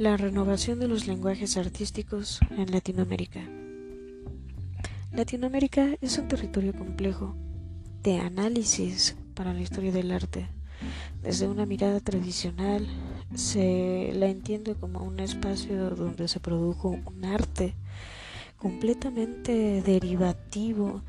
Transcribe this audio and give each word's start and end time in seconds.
La 0.00 0.16
renovación 0.16 0.78
de 0.78 0.88
los 0.88 1.06
lenguajes 1.06 1.58
artísticos 1.58 2.40
en 2.56 2.72
Latinoamérica. 2.72 3.40
Latinoamérica 5.12 5.88
es 6.00 6.16
un 6.16 6.26
territorio 6.26 6.72
complejo 6.72 7.36
de 8.02 8.16
análisis 8.16 9.14
para 9.34 9.52
la 9.52 9.60
historia 9.60 9.92
del 9.92 10.10
arte. 10.10 10.48
Desde 11.22 11.48
una 11.48 11.66
mirada 11.66 12.00
tradicional 12.00 12.86
se 13.34 14.12
la 14.14 14.28
entiende 14.28 14.74
como 14.74 15.04
un 15.04 15.20
espacio 15.20 15.90
donde 15.90 16.28
se 16.28 16.40
produjo 16.40 16.96
un 17.04 17.24
arte 17.26 17.74
completamente 18.56 19.82
derivativo 19.82 21.02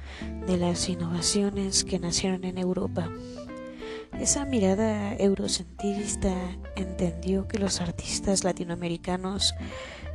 de 0.47 0.57
las 0.57 0.89
innovaciones 0.89 1.85
que 1.85 1.97
nacieron 1.97 2.43
en 2.43 2.57
Europa. 2.57 3.09
Esa 4.21 4.45
mirada 4.45 5.15
eurocentrista 5.15 6.31
entendió 6.75 7.47
que 7.47 7.57
los 7.57 7.81
artistas 7.81 8.43
latinoamericanos 8.43 9.55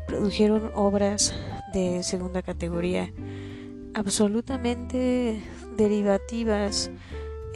produjeron 0.07 0.71
obras 0.77 1.35
de 1.75 2.05
segunda 2.05 2.41
categoría 2.43 3.13
absolutamente 3.95 5.43
derivativas, 5.77 6.93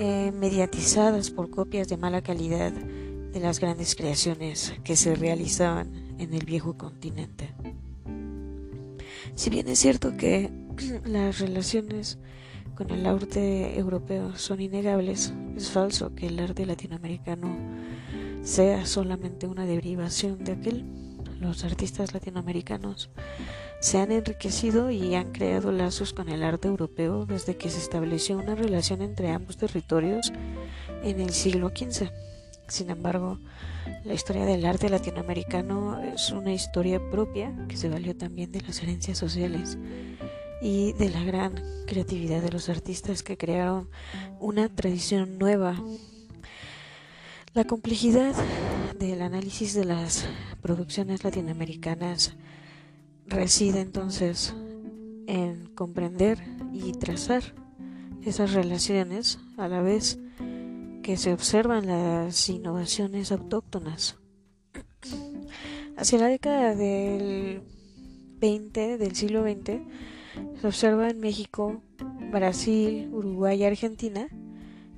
eh, 0.00 0.32
mediatizadas 0.32 1.30
por 1.30 1.50
copias 1.50 1.86
de 1.86 1.96
mala 1.96 2.20
calidad 2.20 2.72
de 2.72 3.38
las 3.38 3.60
grandes 3.60 3.94
creaciones 3.94 4.74
que 4.82 4.96
se 4.96 5.14
realizaban 5.14 6.16
en 6.19 6.34
el 6.34 6.44
viejo 6.44 6.77
continente. 6.77 7.55
Si 9.36 9.50
bien 9.50 9.69
es 9.69 9.78
cierto 9.78 10.16
que 10.16 10.50
las 11.05 11.38
relaciones 11.38 12.19
con 12.80 12.91
el 12.93 13.05
arte 13.05 13.78
europeo 13.78 14.34
son 14.36 14.62
innegables, 14.62 15.34
es 15.55 15.70
falso 15.70 16.14
que 16.14 16.28
el 16.28 16.39
arte 16.39 16.64
latinoamericano 16.64 17.55
sea 18.42 18.87
solamente 18.87 19.47
una 19.47 19.67
derivación 19.67 20.42
de 20.45 20.53
aquel. 20.53 20.87
Los 21.41 21.62
artistas 21.62 22.14
latinoamericanos 22.14 23.11
se 23.81 23.98
han 23.98 24.12
enriquecido 24.12 24.91
y 24.91 25.14
han 25.14 25.31
creado 25.33 25.72
lazos 25.72 26.14
con 26.14 26.31
el 26.31 26.42
arte 26.42 26.69
europeo 26.69 27.27
desde 27.27 27.55
que 27.55 27.69
se 27.69 27.81
estableció 27.81 28.39
una 28.39 28.55
relación 28.55 29.03
entre 29.03 29.31
ambos 29.31 29.59
territorios 29.59 30.33
en 31.05 31.20
el 31.20 31.34
siglo 31.34 31.69
XV. 31.77 32.09
Sin 32.67 32.89
embargo, 32.89 33.39
la 34.05 34.15
historia 34.15 34.47
del 34.47 34.65
arte 34.65 34.89
latinoamericano 34.89 36.00
es 36.00 36.31
una 36.31 36.55
historia 36.55 36.98
propia 37.11 37.53
que 37.69 37.77
se 37.77 37.91
valió 37.91 38.17
también 38.17 38.50
de 38.53 38.62
las 38.62 38.83
herencias 38.83 39.19
sociales 39.19 39.77
y 40.61 40.92
de 40.92 41.08
la 41.08 41.25
gran 41.25 41.55
creatividad 41.86 42.42
de 42.42 42.50
los 42.50 42.69
artistas 42.69 43.22
que 43.22 43.36
crearon 43.36 43.89
una 44.39 44.69
tradición 44.69 45.39
nueva. 45.39 45.83
La 47.55 47.64
complejidad 47.64 48.34
del 48.98 49.22
análisis 49.22 49.75
de 49.75 49.84
las 49.84 50.27
producciones 50.61 51.25
latinoamericanas 51.25 52.36
reside 53.27 53.81
entonces 53.81 54.55
en 55.27 55.66
comprender 55.75 56.38
y 56.72 56.92
trazar 56.92 57.42
esas 58.25 58.53
relaciones 58.53 59.38
a 59.56 59.69
la 59.69 59.81
vez 59.81 60.19
que 61.03 61.16
se 61.16 61.33
observan 61.33 61.86
las 61.86 62.48
innovaciones 62.48 63.33
autóctonas. 63.33 64.16
Hacia 65.97 66.19
la 66.19 66.27
década 66.27 66.75
del 66.75 67.62
20 68.38 68.98
del 68.98 69.16
siglo 69.16 69.42
XX 69.42 69.81
se 70.61 70.67
observa 70.67 71.09
en 71.09 71.20
México, 71.20 71.83
Brasil, 72.31 73.09
Uruguay 73.12 73.61
y 73.61 73.64
Argentina 73.64 74.28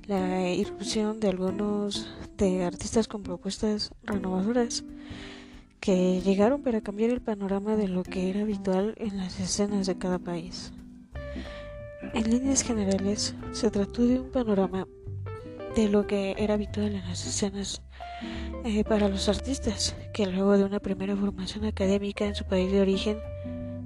la 0.06 0.50
irrupción 0.50 1.20
de 1.20 1.28
algunos 1.28 2.08
de 2.36 2.64
artistas 2.64 3.06
con 3.06 3.23
propuestas 3.23 3.92
renovadoras 4.02 4.84
que 5.80 6.20
llegaron 6.20 6.62
para 6.62 6.80
cambiar 6.80 7.11
el 7.11 7.20
panorama 7.20 7.77
de 7.77 7.89
lo 7.89 8.02
que 8.02 8.30
era 8.30 8.42
habitual 8.42 8.95
en 8.98 9.17
las 9.17 9.39
escenas 9.40 9.86
de 9.86 9.98
cada 9.98 10.18
país. 10.18 10.73
En 12.14 12.30
líneas 12.30 12.62
generales, 12.62 13.35
se 13.52 13.70
trató 13.70 14.06
de 14.06 14.20
un 14.20 14.30
panorama 14.30 14.86
de 15.74 15.89
lo 15.89 16.06
que 16.06 16.35
era 16.39 16.55
habitual 16.55 16.95
en 16.95 17.08
las 17.08 17.27
escenas 17.27 17.83
eh, 18.64 18.85
para 18.85 19.08
los 19.08 19.29
artistas, 19.29 19.96
que 20.12 20.27
luego 20.27 20.56
de 20.56 20.64
una 20.64 20.79
primera 20.79 21.17
formación 21.17 21.64
académica 21.64 22.27
en 22.27 22.35
su 22.35 22.45
país 22.45 22.70
de 22.70 22.80
origen, 22.80 23.18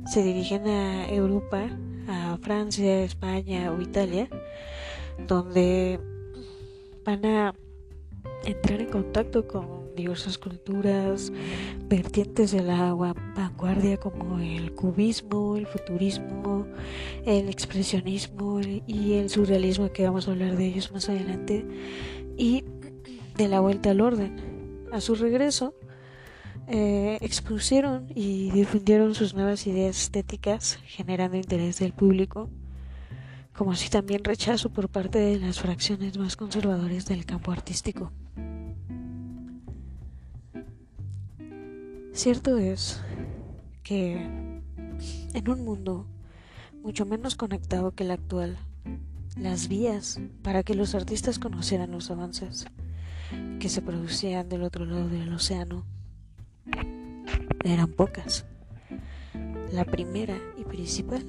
se 0.06 0.22
dirigen 0.22 0.66
a 0.66 1.08
Europa, 1.08 1.68
a 2.08 2.38
Francia, 2.40 3.02
España 3.02 3.72
o 3.72 3.80
Italia, 3.80 4.28
donde 5.26 6.00
van 7.04 7.24
a 7.24 7.54
entrar 8.44 8.80
en 8.80 8.88
contacto 8.88 9.46
con 9.46 9.94
diversas 9.96 10.38
culturas, 10.38 11.32
vertientes 11.88 12.52
de 12.52 12.62
la 12.62 12.94
vanguardia 12.94 13.96
como 13.96 14.38
el 14.38 14.72
cubismo, 14.74 15.56
el 15.56 15.66
futurismo, 15.66 16.66
el 17.24 17.48
expresionismo 17.48 18.60
y 18.86 19.14
el 19.14 19.30
surrealismo, 19.30 19.90
que 19.90 20.04
vamos 20.04 20.28
a 20.28 20.32
hablar 20.32 20.56
de 20.56 20.66
ellos 20.66 20.92
más 20.92 21.08
adelante, 21.08 21.66
y 22.36 22.64
de 23.36 23.48
la 23.48 23.60
vuelta 23.60 23.90
al 23.90 24.00
orden. 24.00 24.86
A 24.92 25.00
su 25.00 25.14
regreso, 25.14 25.74
eh, 26.68 27.18
expusieron 27.20 28.08
y 28.14 28.50
difundieron 28.50 29.14
sus 29.14 29.34
nuevas 29.34 29.66
ideas 29.66 30.00
estéticas, 30.00 30.78
generando 30.84 31.36
interés 31.36 31.78
del 31.78 31.92
público, 31.92 32.50
como 33.52 33.72
así 33.72 33.88
también 33.88 34.24
rechazo 34.24 34.70
por 34.70 34.88
parte 34.88 35.18
de 35.18 35.38
las 35.38 35.60
fracciones 35.60 36.18
más 36.18 36.36
conservadoras 36.36 37.06
del 37.06 37.24
campo 37.24 37.52
artístico. 37.52 38.10
Cierto 42.12 42.58
es 42.58 43.00
que 43.82 44.16
en 45.34 45.48
un 45.48 45.64
mundo 45.64 46.06
mucho 46.82 47.06
menos 47.06 47.36
conectado 47.36 47.92
que 47.92 48.04
el 48.04 48.10
actual, 48.10 48.56
las 49.38 49.68
vías 49.68 50.18
para 50.42 50.62
que 50.62 50.74
los 50.74 50.94
artistas 50.94 51.38
conocieran 51.38 51.92
los 51.92 52.10
avances 52.10 52.66
que 53.60 53.68
se 53.68 53.82
producían 53.82 54.48
del 54.48 54.62
otro 54.62 54.84
lado 54.84 55.08
del 55.08 55.32
océano 55.32 55.84
eran 57.64 57.92
pocas. 57.92 58.44
La 59.72 59.84
primera 59.84 60.36
y 60.56 60.64
principal 60.64 61.24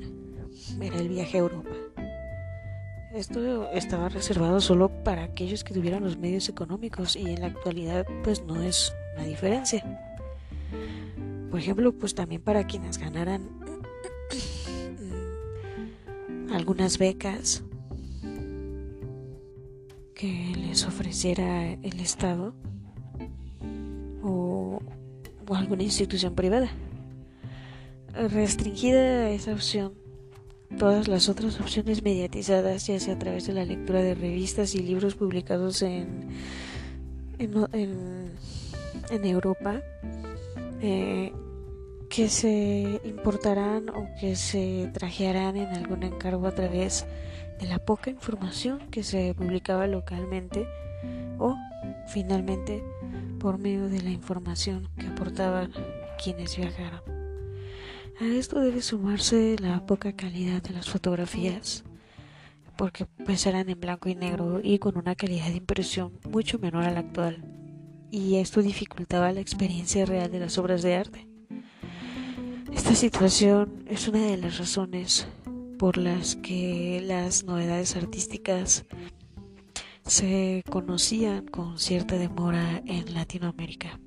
era 0.81 0.97
el 0.97 1.09
viaje 1.09 1.37
a 1.37 1.41
Europa. 1.41 1.71
Esto 3.13 3.71
estaba 3.71 4.09
reservado 4.09 4.61
solo 4.61 4.89
para 5.03 5.23
aquellos 5.23 5.63
que 5.63 5.73
tuvieran 5.73 6.03
los 6.03 6.17
medios 6.17 6.49
económicos 6.49 7.15
y 7.15 7.29
en 7.29 7.41
la 7.41 7.47
actualidad 7.47 8.05
pues 8.23 8.43
no 8.43 8.61
es 8.61 8.93
una 9.15 9.25
diferencia. 9.25 9.83
Por 11.49 11.59
ejemplo, 11.59 11.93
pues 11.93 12.13
también 12.13 12.41
para 12.41 12.67
quienes 12.67 12.97
ganaran 12.97 13.41
mm, 14.99 16.53
algunas 16.53 16.97
becas 16.97 17.63
que 20.13 20.53
les 20.55 20.85
ofreciera 20.85 21.73
el 21.73 21.99
Estado 21.99 22.53
o, 24.21 24.79
o 25.47 25.55
alguna 25.55 25.83
institución 25.83 26.35
privada. 26.35 26.69
Restringida 28.13 29.29
esa 29.29 29.53
opción, 29.53 29.93
todas 30.77 31.07
las 31.07 31.29
otras 31.29 31.59
opciones 31.59 32.03
mediatizadas, 32.03 32.87
ya 32.87 32.99
sea 32.99 33.13
a 33.15 33.19
través 33.19 33.47
de 33.47 33.53
la 33.53 33.65
lectura 33.65 34.01
de 34.01 34.15
revistas 34.15 34.75
y 34.75 34.79
libros 34.79 35.15
publicados 35.15 35.81
en, 35.81 36.27
en, 37.39 39.25
Europa, 39.25 39.81
eh, 40.81 41.31
que 42.09 42.29
se 42.29 43.01
importarán 43.03 43.89
o 43.89 44.07
que 44.19 44.35
se 44.35 44.89
trajearán 44.93 45.57
en 45.57 45.67
algún 45.69 46.03
encargo 46.03 46.47
a 46.47 46.51
través 46.51 47.05
de 47.59 47.67
la 47.67 47.79
poca 47.79 48.09
información 48.09 48.79
que 48.89 49.03
se 49.03 49.33
publicaba 49.35 49.87
localmente 49.87 50.67
o 51.39 51.55
finalmente 52.07 52.83
por 53.39 53.57
medio 53.57 53.87
de 53.89 54.01
la 54.01 54.09
información 54.09 54.89
que 54.97 55.07
aportaban 55.07 55.71
quienes 56.23 56.57
viajaron. 56.57 57.01
A 58.19 58.25
esto 58.25 58.59
debe 58.59 58.81
sumarse 58.81 59.55
la 59.59 59.85
poca 59.85 60.13
calidad 60.13 60.61
de 60.63 60.73
las 60.73 60.89
fotografías, 60.89 61.83
porque 62.75 63.05
pues 63.25 63.45
eran 63.45 63.69
en 63.69 63.79
blanco 63.79 64.09
y 64.09 64.15
negro 64.15 64.59
y 64.63 64.79
con 64.79 64.97
una 64.97 65.15
calidad 65.15 65.47
de 65.47 65.57
impresión 65.57 66.19
mucho 66.29 66.57
menor 66.59 66.83
a 66.83 66.91
la 66.91 67.01
actual 67.01 67.43
y 68.11 68.37
esto 68.37 68.61
dificultaba 68.61 69.31
la 69.31 69.41
experiencia 69.41 70.05
real 70.05 70.31
de 70.31 70.39
las 70.39 70.57
obras 70.57 70.81
de 70.81 70.95
arte. 70.95 71.27
Esta 72.73 72.95
situación 72.95 73.83
es 73.87 74.07
una 74.07 74.25
de 74.25 74.37
las 74.37 74.57
razones 74.57 75.27
por 75.77 75.97
las 75.97 76.35
que 76.37 77.01
las 77.05 77.43
novedades 77.43 77.95
artísticas 77.95 78.85
se 80.07 80.63
conocían 80.69 81.45
con 81.47 81.77
cierta 81.77 82.17
demora 82.17 82.81
en 82.85 83.13
Latinoamérica. 83.13 83.99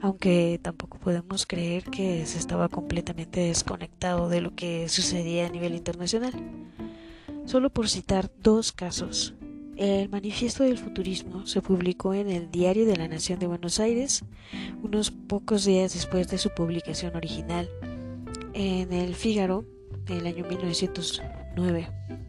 Aunque 0.00 0.60
tampoco 0.62 0.98
podemos 0.98 1.44
creer 1.44 1.82
que 1.84 2.24
se 2.24 2.38
estaba 2.38 2.68
completamente 2.68 3.40
desconectado 3.40 4.28
de 4.28 4.40
lo 4.40 4.54
que 4.54 4.88
sucedía 4.88 5.46
a 5.46 5.50
nivel 5.50 5.74
internacional. 5.74 6.32
Solo 7.46 7.70
por 7.70 7.88
citar 7.88 8.30
dos 8.40 8.72
casos 8.72 9.34
El 9.76 10.08
Manifiesto 10.08 10.64
del 10.64 10.78
Futurismo 10.78 11.46
se 11.46 11.62
publicó 11.62 12.14
en 12.14 12.30
el 12.30 12.50
Diario 12.50 12.86
de 12.86 12.96
la 12.96 13.08
Nación 13.08 13.38
de 13.38 13.46
Buenos 13.46 13.80
Aires 13.80 14.24
unos 14.82 15.10
pocos 15.10 15.64
días 15.64 15.94
después 15.94 16.28
de 16.28 16.38
su 16.38 16.50
publicación 16.50 17.16
original 17.16 17.68
en 18.54 18.92
el 18.92 19.14
Fígaro 19.14 19.64
del 20.04 20.26
año 20.26 20.44
1909. 20.48 22.27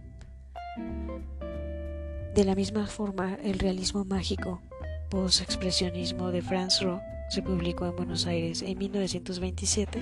De 2.40 2.46
la 2.46 2.56
misma 2.56 2.88
forma, 2.88 3.38
el 3.44 3.60
realismo 3.60 4.06
mágico, 4.06 4.62
post-expresionismo 5.10 6.32
de 6.32 6.42
Franz 6.42 6.82
Roh, 6.82 7.02
se 7.30 7.42
publicó 7.42 7.86
en 7.86 7.98
Buenos 7.98 8.28
Aires 8.28 8.62
en 8.62 8.78
1927 8.78 10.02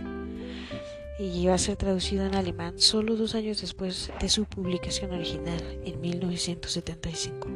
y 1.17 1.23
iba 1.23 1.55
a 1.55 1.57
ser 1.57 1.77
traducido 1.77 2.27
en 2.27 2.35
alemán 2.35 2.77
solo 2.77 3.15
dos 3.15 3.33
años 3.33 3.59
después 3.61 4.11
de 4.21 4.29
su 4.29 4.45
publicación 4.45 5.13
original 5.13 5.59
en 5.83 5.99
1975. 5.99 7.47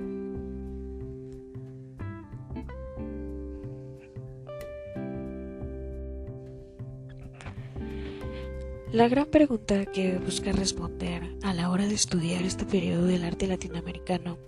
La 8.94 9.08
gran 9.08 9.28
pregunta 9.28 9.86
que 9.86 10.18
busca 10.18 10.52
responder 10.52 11.38
a 11.44 11.54
la 11.54 11.70
hora 11.70 11.86
de 11.86 11.94
estudiar 11.94 12.42
este 12.42 12.66
periodo 12.66 13.06
del 13.06 13.26
arte 13.26 13.46
latinoamericano 13.46 14.40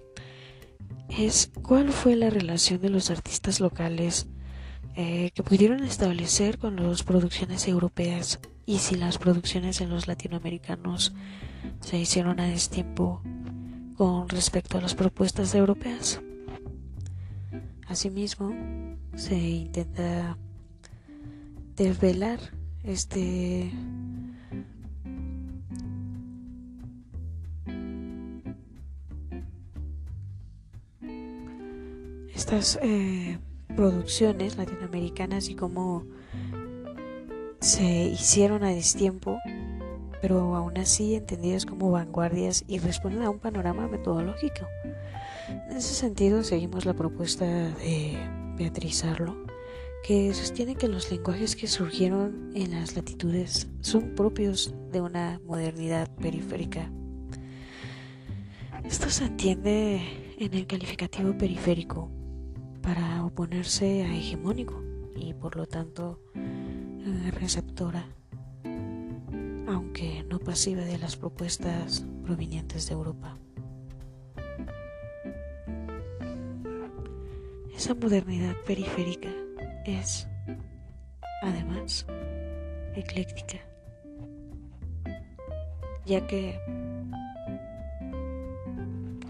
es 1.09 1.51
cuál 1.61 1.91
fue 1.91 2.15
la 2.15 2.29
relación 2.29 2.81
de 2.81 2.89
los 2.89 3.09
artistas 3.09 3.59
locales 3.59 4.27
eh, 4.95 5.31
que 5.33 5.43
pudieron 5.43 5.83
establecer 5.83 6.57
con 6.57 6.75
las 6.75 7.03
producciones 7.03 7.67
europeas 7.67 8.39
y 8.65 8.79
si 8.79 8.95
las 8.95 9.17
producciones 9.17 9.81
en 9.81 9.89
los 9.89 10.07
latinoamericanos 10.07 11.13
se 11.81 11.97
hicieron 11.97 12.39
a 12.39 12.47
destiempo 12.47 13.21
con 13.97 14.29
respecto 14.29 14.77
a 14.77 14.81
las 14.81 14.95
propuestas 14.95 15.53
europeas. 15.55 16.21
Asimismo, 17.87 18.53
se 19.15 19.35
intenta 19.37 20.37
desvelar 21.75 22.39
este 22.83 23.71
estas 32.53 32.79
eh, 32.83 33.39
producciones 33.75 34.57
latinoamericanas 34.57 35.49
y 35.49 35.55
cómo 35.55 36.05
se 37.59 37.83
hicieron 37.83 38.63
a 38.63 38.69
destiempo, 38.69 39.39
pero 40.21 40.55
aún 40.55 40.77
así 40.77 41.15
entendidas 41.15 41.65
como 41.65 41.89
vanguardias 41.89 42.63
y 42.67 42.77
responden 42.77 43.23
a 43.23 43.31
un 43.31 43.39
panorama 43.39 43.87
metodológico. 43.87 44.67
En 45.49 45.77
ese 45.77 45.95
sentido, 45.95 46.43
seguimos 46.43 46.85
la 46.85 46.93
propuesta 46.93 47.45
de 47.45 48.17
Beatriz 48.55 49.03
Arlo, 49.03 49.35
que 50.03 50.31
sostiene 50.35 50.75
que 50.75 50.87
los 50.87 51.09
lenguajes 51.09 51.55
que 51.55 51.65
surgieron 51.65 52.51
en 52.53 52.71
las 52.71 52.95
latitudes 52.95 53.67
son 53.81 54.13
propios 54.13 54.75
de 54.91 55.01
una 55.01 55.41
modernidad 55.45 56.07
periférica. 56.17 56.91
Esto 58.83 59.09
se 59.09 59.25
entiende 59.25 60.01
en 60.37 60.53
el 60.53 60.67
calificativo 60.67 61.35
periférico, 61.35 62.11
para 62.83 63.23
oponerse 63.23 64.03
a 64.03 64.13
hegemónico 64.13 64.83
y 65.15 65.33
por 65.33 65.55
lo 65.55 65.65
tanto 65.65 66.19
eh, 66.35 67.31
receptora, 67.31 68.05
aunque 69.67 70.25
no 70.29 70.37
pasiva 70.39 70.81
de 70.81 70.97
las 70.97 71.15
propuestas 71.15 72.05
provenientes 72.23 72.87
de 72.87 72.93
Europa. 72.93 73.37
Esa 77.75 77.95
modernidad 77.95 78.55
periférica 78.67 79.29
es, 79.85 80.27
además, 81.41 82.05
ecléctica, 82.95 83.57
ya 86.05 86.25
que 86.27 86.59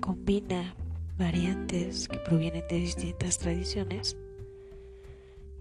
combina 0.01 0.75
variantes 1.17 2.07
que 2.07 2.17
provienen 2.17 2.63
de 2.69 2.77
distintas 2.77 3.37
tradiciones 3.37 4.17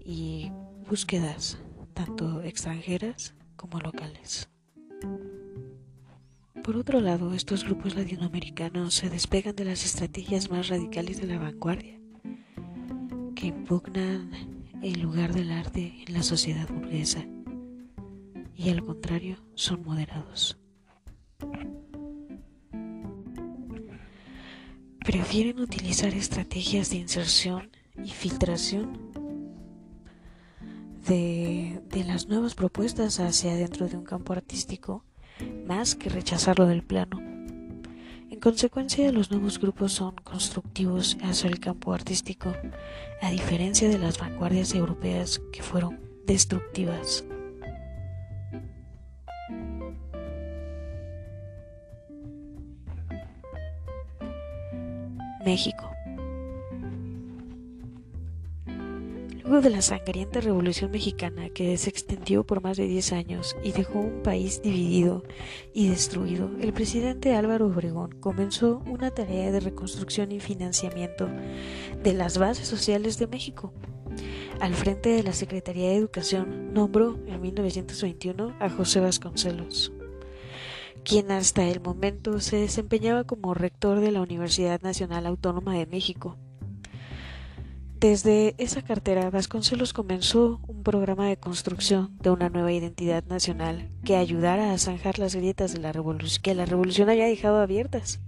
y 0.03 0.51
búsquedas 0.89 1.57
tanto 1.93 2.41
extranjeras 2.41 3.35
como 3.55 3.79
locales. 3.79 4.49
Por 6.63 6.77
otro 6.77 7.01
lado, 7.01 7.33
estos 7.33 7.65
grupos 7.65 7.95
latinoamericanos 7.95 8.93
se 8.93 9.09
despegan 9.09 9.55
de 9.55 9.65
las 9.65 9.85
estrategias 9.85 10.49
más 10.49 10.69
radicales 10.69 11.19
de 11.19 11.27
la 11.27 11.37
vanguardia, 11.37 11.99
que 13.35 13.47
impugnan 13.47 14.31
el 14.81 15.01
lugar 15.01 15.33
del 15.33 15.51
arte 15.51 16.03
en 16.07 16.13
la 16.13 16.23
sociedad 16.23 16.67
burguesa, 16.69 17.25
y 18.55 18.69
al 18.69 18.83
contrario, 18.83 19.37
son 19.55 19.83
moderados. 19.83 20.62
Prefieren 25.03 25.59
utilizar 25.59 26.13
estrategias 26.13 26.89
de 26.89 26.97
inserción 26.97 27.69
y 28.03 28.09
filtración 28.09 28.97
de, 31.07 31.81
las 32.07 32.27
nuevas 32.27 32.55
propuestas 32.55 33.19
hacia 33.19 33.55
dentro 33.55 33.87
de 33.87 33.97
un 33.97 34.03
campo 34.03 34.33
artístico 34.33 35.03
más 35.67 35.95
que 35.95 36.09
rechazarlo 36.09 36.67
del 36.67 36.83
plano. 36.83 37.19
En 37.19 38.39
consecuencia, 38.39 39.11
los 39.11 39.29
nuevos 39.29 39.59
grupos 39.59 39.91
son 39.93 40.15
constructivos 40.15 41.17
hacia 41.21 41.49
el 41.49 41.59
campo 41.59 41.93
artístico, 41.93 42.53
a 43.21 43.29
diferencia 43.29 43.89
de 43.89 43.99
las 43.99 44.17
vanguardias 44.17 44.73
europeas 44.73 45.41
que 45.51 45.61
fueron 45.61 45.99
destructivas. 46.25 47.25
México. 55.45 55.93
Luego 59.43 59.61
de 59.61 59.69
la 59.71 59.81
sangrienta 59.81 60.39
Revolución 60.39 60.89
Mexicana 60.89 61.49
que 61.49 61.77
se 61.77 61.89
extendió 61.89 62.45
por 62.45 62.63
más 62.63 62.77
de 62.77 62.87
10 62.87 63.11
años 63.11 63.57
y 63.61 63.73
dejó 63.73 63.99
un 63.99 64.23
país 64.23 64.61
dividido 64.61 65.23
y 65.73 65.89
destruido, 65.89 66.49
el 66.61 66.71
presidente 66.71 67.35
Álvaro 67.35 67.67
Obregón 67.67 68.13
comenzó 68.21 68.81
una 68.85 69.11
tarea 69.11 69.51
de 69.51 69.59
reconstrucción 69.59 70.31
y 70.31 70.39
financiamiento 70.39 71.29
de 72.01 72.13
las 72.13 72.37
bases 72.37 72.67
sociales 72.67 73.19
de 73.19 73.27
México. 73.27 73.73
Al 74.61 74.73
frente 74.75 75.09
de 75.09 75.23
la 75.23 75.33
Secretaría 75.33 75.89
de 75.89 75.97
Educación 75.97 76.73
nombró 76.73 77.19
en 77.27 77.41
1921 77.41 78.55
a 78.59 78.69
José 78.69 79.01
Vasconcelos 79.01 79.91
quien 81.03 81.31
hasta 81.31 81.65
el 81.65 81.81
momento 81.81 82.39
se 82.39 82.57
desempeñaba 82.57 83.23
como 83.23 83.53
rector 83.53 83.99
de 83.99 84.11
la 84.11 84.21
Universidad 84.21 84.81
Nacional 84.81 85.25
Autónoma 85.25 85.75
de 85.75 85.85
México. 85.85 86.37
Desde 87.99 88.53
esa 88.57 88.81
cartera, 88.81 89.29
Vasconcelos 89.29 89.93
comenzó 89.93 90.59
un 90.67 90.83
programa 90.83 91.27
de 91.29 91.37
construcción 91.37 92.17
de 92.19 92.31
una 92.31 92.49
nueva 92.49 92.73
identidad 92.73 93.23
nacional 93.25 93.89
que 94.03 94.17
ayudara 94.17 94.73
a 94.73 94.77
zanjar 94.77 95.19
las 95.19 95.35
grietas 95.35 95.71
de 95.71 95.79
la 95.79 95.93
revolución 95.93 96.41
que 96.43 96.53
la 96.53 96.65
revolución 96.65 97.09
había 97.09 97.27
dejado 97.27 97.61
abiertas. 97.61 98.19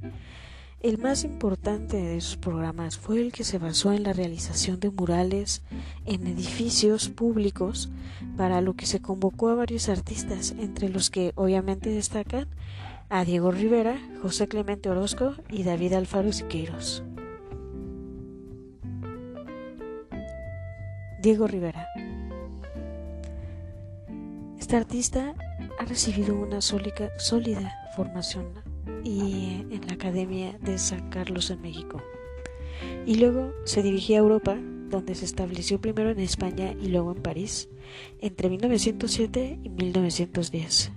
El 0.82 1.00
más 1.00 1.24
importante 1.24 1.98
de 1.98 2.18
esos 2.18 2.38
programas 2.38 2.98
fue 2.98 3.20
el 3.20 3.32
que 3.32 3.44
se 3.44 3.58
basó 3.58 3.92
en 3.94 4.04
la 4.04 4.14
realización 4.14 4.80
de 4.80 4.92
murales 4.92 5.64
en 6.06 6.28
edificios 6.28 7.10
públicos, 7.10 7.90
para 8.38 8.62
lo 8.62 8.76
que 8.76 8.86
se 8.86 9.02
convocó 9.02 9.50
a 9.50 9.56
varios 9.56 9.90
artistas, 9.90 10.54
entre 10.60 10.90
los 10.90 11.10
que 11.10 11.32
obviamente 11.36 11.90
destacan 11.90 12.48
a 13.10 13.24
Diego 13.24 13.52
Rivera, 13.52 14.00
José 14.22 14.48
Clemente 14.48 14.90
Orozco 14.90 15.36
y 15.50 15.64
David 15.64 15.94
Alfaro 15.94 16.32
Siqueiros. 16.32 17.04
Diego 21.22 21.48
Rivera. 21.48 21.88
Este 24.60 24.76
artista 24.76 25.34
ha 25.80 25.86
recibido 25.86 26.36
una 26.36 26.62
sólida, 26.62 27.10
sólida 27.18 27.74
formación 27.96 28.65
y 29.04 29.66
en 29.70 29.82
la 29.88 29.94
Academia 29.94 30.58
de 30.62 30.78
San 30.78 31.10
Carlos 31.10 31.50
en 31.50 31.62
México. 31.62 32.02
Y 33.06 33.16
luego 33.16 33.54
se 33.66 33.84
dirigió 33.84 34.16
a 34.16 34.20
Europa, 34.20 34.58
donde 34.90 35.16
se 35.16 35.26
estableció 35.26 35.80
primero 35.80 36.10
en 36.10 36.20
España 36.20 36.74
y 36.82 36.88
luego 36.88 37.12
en 37.12 37.22
París, 37.22 37.70
entre 38.20 38.50
1907 38.50 39.60
y 39.64 39.70
1910. 39.70 40.92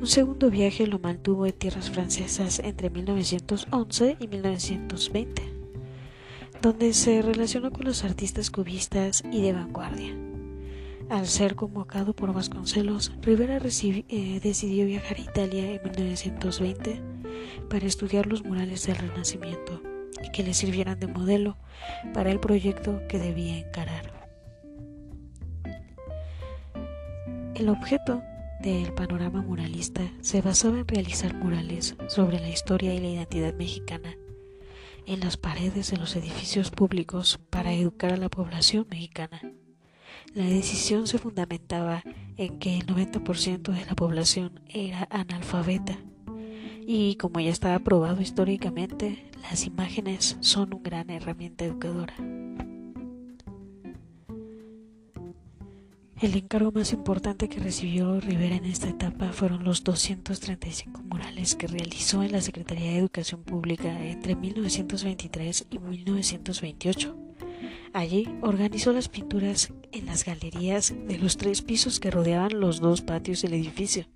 Un 0.00 0.06
segundo 0.06 0.50
viaje 0.50 0.86
lo 0.86 0.98
mantuvo 0.98 1.46
en 1.46 1.52
tierras 1.52 1.90
francesas 1.90 2.58
entre 2.58 2.90
1911 2.90 4.16
y 4.18 4.28
1920, 4.28 5.42
donde 6.60 6.92
se 6.92 7.22
relacionó 7.22 7.70
con 7.70 7.84
los 7.84 8.04
artistas 8.04 8.50
cubistas 8.50 9.22
y 9.30 9.42
de 9.42 9.52
vanguardia. 9.52 10.23
Al 11.10 11.26
ser 11.26 11.54
convocado 11.54 12.14
por 12.14 12.32
Vasconcelos, 12.32 13.12
Rivera 13.20 13.58
eh, 13.58 14.40
decidió 14.42 14.86
viajar 14.86 15.18
a 15.18 15.20
Italia 15.20 15.72
en 15.72 15.82
1920 15.82 17.02
para 17.68 17.86
estudiar 17.86 18.26
los 18.26 18.44
murales 18.44 18.86
del 18.86 18.96
Renacimiento 18.96 19.82
y 20.22 20.30
que 20.30 20.42
le 20.42 20.54
sirvieran 20.54 20.98
de 20.98 21.06
modelo 21.06 21.58
para 22.14 22.30
el 22.30 22.40
proyecto 22.40 23.02
que 23.08 23.18
debía 23.18 23.58
encarar. 23.58 24.12
El 27.54 27.68
objeto 27.68 28.22
del 28.60 28.92
panorama 28.94 29.42
muralista 29.42 30.02
se 30.20 30.40
basaba 30.40 30.80
en 30.80 30.88
realizar 30.88 31.34
murales 31.34 31.96
sobre 32.08 32.40
la 32.40 32.48
historia 32.48 32.94
y 32.94 33.00
la 33.00 33.08
identidad 33.08 33.54
mexicana 33.54 34.16
en 35.06 35.20
las 35.20 35.36
paredes 35.36 35.90
de 35.90 35.98
los 35.98 36.16
edificios 36.16 36.70
públicos 36.70 37.38
para 37.50 37.72
educar 37.72 38.12
a 38.12 38.16
la 38.16 38.30
población 38.30 38.86
mexicana. 38.88 39.40
La 40.34 40.46
decisión 40.46 41.06
se 41.06 41.18
fundamentaba 41.18 42.02
en 42.36 42.58
que 42.58 42.76
el 42.78 42.86
90% 42.86 43.72
de 43.72 43.86
la 43.86 43.94
población 43.94 44.60
era 44.68 45.06
analfabeta 45.08 45.96
y 46.84 47.14
como 47.14 47.38
ya 47.38 47.50
estaba 47.50 47.78
probado 47.78 48.20
históricamente, 48.20 49.30
las 49.42 49.64
imágenes 49.64 50.36
son 50.40 50.74
una 50.74 50.82
gran 50.82 51.10
herramienta 51.10 51.64
educadora. 51.64 52.14
El 56.20 56.36
encargo 56.36 56.72
más 56.72 56.92
importante 56.92 57.48
que 57.48 57.60
recibió 57.60 58.20
Rivera 58.20 58.56
en 58.56 58.64
esta 58.64 58.88
etapa 58.88 59.32
fueron 59.32 59.62
los 59.62 59.84
235 59.84 61.02
murales 61.02 61.54
que 61.54 61.68
realizó 61.68 62.24
en 62.24 62.32
la 62.32 62.40
Secretaría 62.40 62.90
de 62.90 62.98
Educación 62.98 63.44
Pública 63.44 64.04
entre 64.04 64.34
1923 64.34 65.66
y 65.70 65.78
1928. 65.78 67.16
Allí 67.92 68.28
organizó 68.42 68.92
las 68.92 69.08
pinturas 69.08 69.72
en 69.94 70.06
las 70.06 70.24
galerías 70.24 70.92
de 71.06 71.18
los 71.18 71.36
tres 71.36 71.62
pisos 71.62 72.00
que 72.00 72.10
rodeaban 72.10 72.60
los 72.60 72.80
dos 72.80 73.00
patios 73.00 73.42
del 73.42 73.54
edificio. 73.54 74.06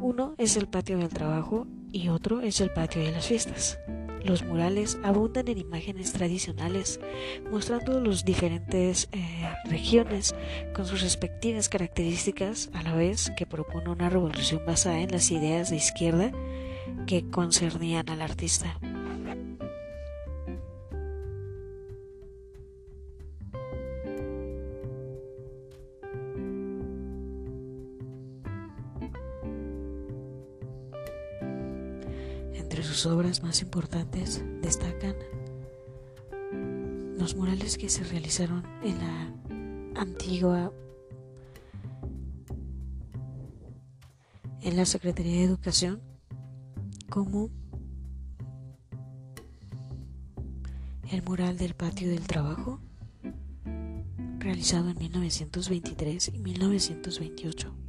Uno 0.00 0.34
es 0.38 0.56
el 0.56 0.68
patio 0.68 0.98
del 0.98 1.08
trabajo 1.08 1.66
y 1.92 2.08
otro 2.08 2.40
es 2.40 2.60
el 2.60 2.70
patio 2.70 3.02
de 3.02 3.10
las 3.10 3.26
fiestas. 3.26 3.78
Los 4.24 4.44
murales 4.44 4.98
abundan 5.02 5.48
en 5.48 5.58
imágenes 5.58 6.12
tradicionales, 6.12 7.00
mostrando 7.50 8.00
las 8.00 8.24
diferentes 8.24 9.08
eh, 9.12 9.48
regiones 9.64 10.34
con 10.74 10.84
sus 10.86 11.00
respectivas 11.00 11.70
características, 11.70 12.70
a 12.74 12.82
la 12.82 12.94
vez 12.94 13.32
que 13.36 13.46
propone 13.46 13.88
una 13.88 14.10
revolución 14.10 14.60
basada 14.66 15.00
en 15.00 15.10
las 15.10 15.30
ideas 15.30 15.70
de 15.70 15.76
izquierda 15.76 16.32
que 17.06 17.30
concernían 17.30 18.10
al 18.10 18.20
artista. 18.20 18.78
Sus 33.00 33.12
obras 33.12 33.42
más 33.42 33.62
importantes 33.62 34.44
destacan 34.60 35.14
los 37.16 37.34
murales 37.34 37.78
que 37.78 37.88
se 37.88 38.04
realizaron 38.04 38.62
en 38.82 38.98
la 38.98 39.98
antigua 39.98 40.70
en 44.60 44.76
la 44.76 44.84
Secretaría 44.84 45.36
de 45.38 45.44
Educación 45.44 46.02
como 47.08 47.48
el 51.10 51.22
mural 51.22 51.56
del 51.56 51.72
patio 51.72 52.10
del 52.10 52.26
trabajo 52.26 52.80
realizado 54.40 54.90
en 54.90 54.98
1923 54.98 56.32
y 56.34 56.38
1928. 56.38 57.79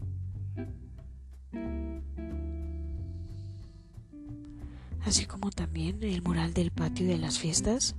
También 5.50 6.04
el 6.04 6.22
mural 6.22 6.54
del 6.54 6.72
patio 6.72 7.08
de 7.08 7.18
las 7.18 7.40
fiestas. 7.40 7.96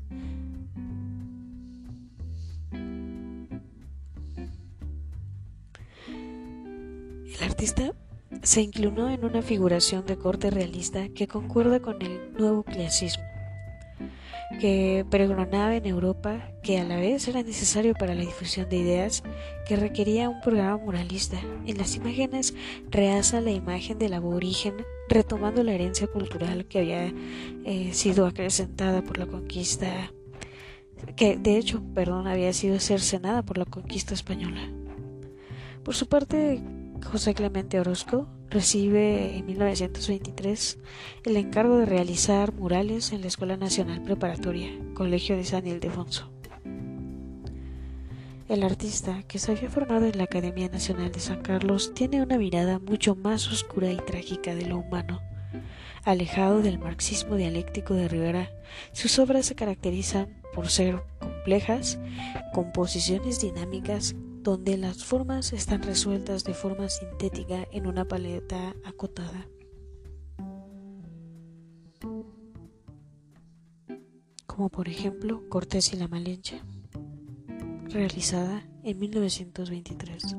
El 7.35 7.43
artista 7.43 7.93
se 8.43 8.63
inclinó 8.63 9.11
en 9.11 9.25
una 9.25 9.43
figuración 9.43 10.07
de 10.07 10.17
corte 10.17 10.51
realista 10.51 11.09
que 11.09 11.27
concuerda 11.27 11.81
con 11.81 12.01
el 12.03 12.33
nuevo 12.35 12.63
clasismo 12.63 13.25
que 14.61 15.05
pregonaba 15.11 15.75
en 15.75 15.87
Europa 15.87 16.51
que 16.63 16.79
a 16.79 16.85
la 16.85 16.97
vez 16.97 17.27
era 17.27 17.43
necesario 17.43 17.95
para 17.95 18.15
la 18.15 18.21
difusión 18.21 18.69
de 18.69 18.77
ideas 18.77 19.23
que 19.67 19.77
requería 19.77 20.29
un 20.29 20.41
programa 20.41 20.77
moralista. 20.79 21.39
En 21.67 21.79
las 21.79 21.97
imágenes 21.97 22.55
rehaza 22.91 23.41
la 23.41 23.51
imagen 23.51 23.99
del 23.99 24.15
aborigen 24.15 24.77
retomando 25.13 25.63
la 25.63 25.73
herencia 25.73 26.07
cultural 26.07 26.67
que 26.67 26.79
había 26.79 27.13
eh, 27.65 27.91
sido 27.93 28.27
acrecentada 28.27 29.03
por 29.03 29.19
la 29.19 29.27
conquista, 29.27 30.13
que 31.17 31.37
de 31.37 31.59
hecho, 31.59 31.83
perdón, 31.95 32.27
había 32.27 32.53
sido 32.53 32.81
cercenada 32.81 33.43
por 33.43 33.59
la 33.59 33.65
conquista 33.65 34.15
española. 34.15 34.71
Por 35.85 35.95
su 35.95 36.07
parte, 36.07 36.63
José 37.05 37.35
Clemente 37.35 37.81
Orozco 37.81 38.29
recibe 38.49 39.37
en 39.37 39.47
1923 39.47 40.79
el 41.25 41.37
encargo 41.37 41.79
de 41.79 41.87
realizar 41.87 42.53
murales 42.53 43.13
en 43.13 43.23
la 43.23 43.27
Escuela 43.27 43.57
Nacional 43.57 44.03
Preparatoria, 44.03 44.71
Colegio 44.95 45.37
de 45.37 45.45
San 45.45 45.67
Ildefonso. 45.67 46.32
El 48.53 48.65
artista, 48.65 49.23
que 49.23 49.39
se 49.39 49.51
había 49.51 49.71
formado 49.71 50.05
en 50.05 50.19
la 50.19 50.25
Academia 50.25 50.69
Nacional 50.69 51.11
de 51.11 51.21
San 51.21 51.41
Carlos, 51.41 51.95
tiene 51.95 52.21
una 52.21 52.37
mirada 52.37 52.79
mucho 52.79 53.15
más 53.15 53.49
oscura 53.51 53.91
y 53.91 53.97
trágica 53.97 54.55
de 54.55 54.67
lo 54.67 54.77
humano. 54.77 55.23
Alejado 56.05 56.61
del 56.61 56.79
marxismo 56.79 57.37
dialéctico 57.37 57.95
de 57.95 58.09
Rivera, 58.09 58.51
sus 58.93 59.19
obras 59.19 59.47
se 59.47 59.55
caracterizan 59.55 60.43
por 60.53 60.69
ser 60.69 61.03
complejas, 61.19 61.99
composiciones 62.53 63.41
dinámicas 63.41 64.15
donde 64.43 64.77
las 64.77 65.03
formas 65.03 65.55
están 65.55 65.83
resueltas 65.83 66.45
de 66.45 66.53
forma 66.53 66.91
sintética 66.91 67.67
en 67.73 67.87
una 67.87 68.05
paleta 68.05 68.77
acotada. 68.85 69.49
Como 74.47 74.69
por 74.69 74.91
ejemplo 74.91 75.49
Cortés 75.49 75.95
y 75.95 75.97
la 75.97 76.07
Malinche, 76.07 76.61
realizada 77.93 78.65
en 78.83 78.99
1923. 78.99 80.37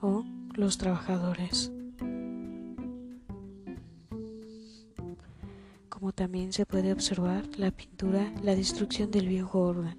O 0.00 0.24
Los 0.54 0.78
Trabajadores. 0.78 1.72
como 5.98 6.12
también 6.12 6.52
se 6.52 6.64
puede 6.64 6.92
observar 6.92 7.44
la 7.56 7.72
pintura 7.72 8.32
La 8.44 8.54
destrucción 8.54 9.10
del 9.10 9.26
viejo 9.26 9.58
orden. 9.58 9.96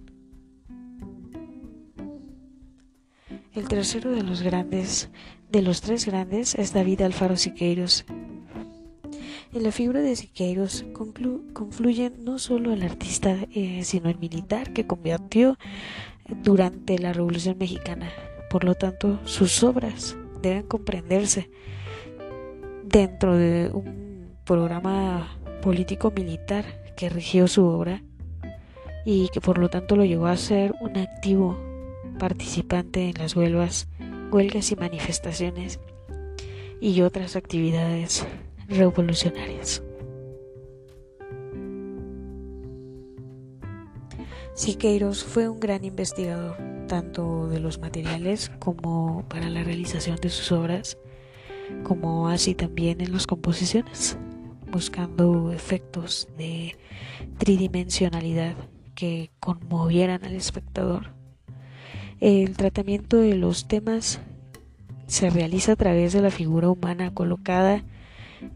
El 3.53 3.67
tercero 3.67 4.11
de 4.11 4.23
los 4.23 4.41
grandes, 4.41 5.09
de 5.51 5.61
los 5.61 5.81
tres 5.81 6.05
grandes, 6.05 6.55
es 6.55 6.71
David 6.71 7.01
Alfaro 7.01 7.35
Siqueiros. 7.35 8.05
En 9.51 9.63
la 9.63 9.71
figura 9.71 10.01
de 10.01 10.15
Siqueiros 10.15 10.85
confluyen 11.53 12.23
no 12.23 12.37
solo 12.37 12.71
el 12.71 12.83
artista, 12.83 13.35
eh, 13.51 13.83
sino 13.83 14.09
el 14.09 14.19
militar 14.19 14.73
que 14.73 14.85
combatió 14.85 15.57
durante 16.43 16.99
la 16.99 17.13
Revolución 17.13 17.57
Mexicana. 17.57 18.11
Por 18.51 18.63
lo 18.63 18.75
tanto, 18.75 19.19
sus 19.25 19.63
obras 19.63 20.15
deben 20.43 20.67
comprenderse 20.67 21.49
dentro 22.83 23.35
de 23.35 23.71
un 23.73 24.35
programa 24.45 25.39
político 25.63 26.11
militar 26.11 26.65
que 26.95 27.09
rigió 27.09 27.47
su 27.47 27.65
obra 27.65 28.03
y 29.03 29.29
que 29.29 29.41
por 29.41 29.57
lo 29.57 29.69
tanto 29.69 29.95
lo 29.95 30.05
llevó 30.05 30.27
a 30.27 30.37
ser 30.37 30.75
un 30.79 30.95
activo 30.95 31.57
participante 32.19 33.09
en 33.09 33.17
las 33.17 33.35
huelgas, 33.35 33.87
huelgas 34.31 34.71
y 34.71 34.75
manifestaciones 34.75 35.79
y 36.79 37.01
otras 37.01 37.35
actividades 37.35 38.27
revolucionarias. 38.69 39.83
Siqueiros 44.53 45.23
fue 45.23 45.47
un 45.47 45.59
gran 45.59 45.85
investigador, 45.85 46.57
tanto 46.87 47.47
de 47.47 47.59
los 47.59 47.79
materiales 47.79 48.51
como 48.59 49.23
para 49.29 49.49
la 49.49 49.63
realización 49.63 50.17
de 50.17 50.29
sus 50.29 50.51
obras, 50.51 50.97
como 51.83 52.27
así 52.27 52.55
también 52.55 52.99
en 52.99 53.13
las 53.13 53.25
composiciones 53.25 54.17
buscando 54.71 55.51
efectos 55.51 56.27
de 56.37 56.77
tridimensionalidad 57.37 58.55
que 58.95 59.31
conmovieran 59.39 60.23
al 60.23 60.35
espectador. 60.35 61.13
El 62.19 62.55
tratamiento 62.57 63.17
de 63.17 63.35
los 63.35 63.67
temas 63.67 64.19
se 65.07 65.29
realiza 65.29 65.73
a 65.73 65.75
través 65.75 66.13
de 66.13 66.21
la 66.21 66.31
figura 66.31 66.69
humana 66.69 67.13
colocada 67.13 67.83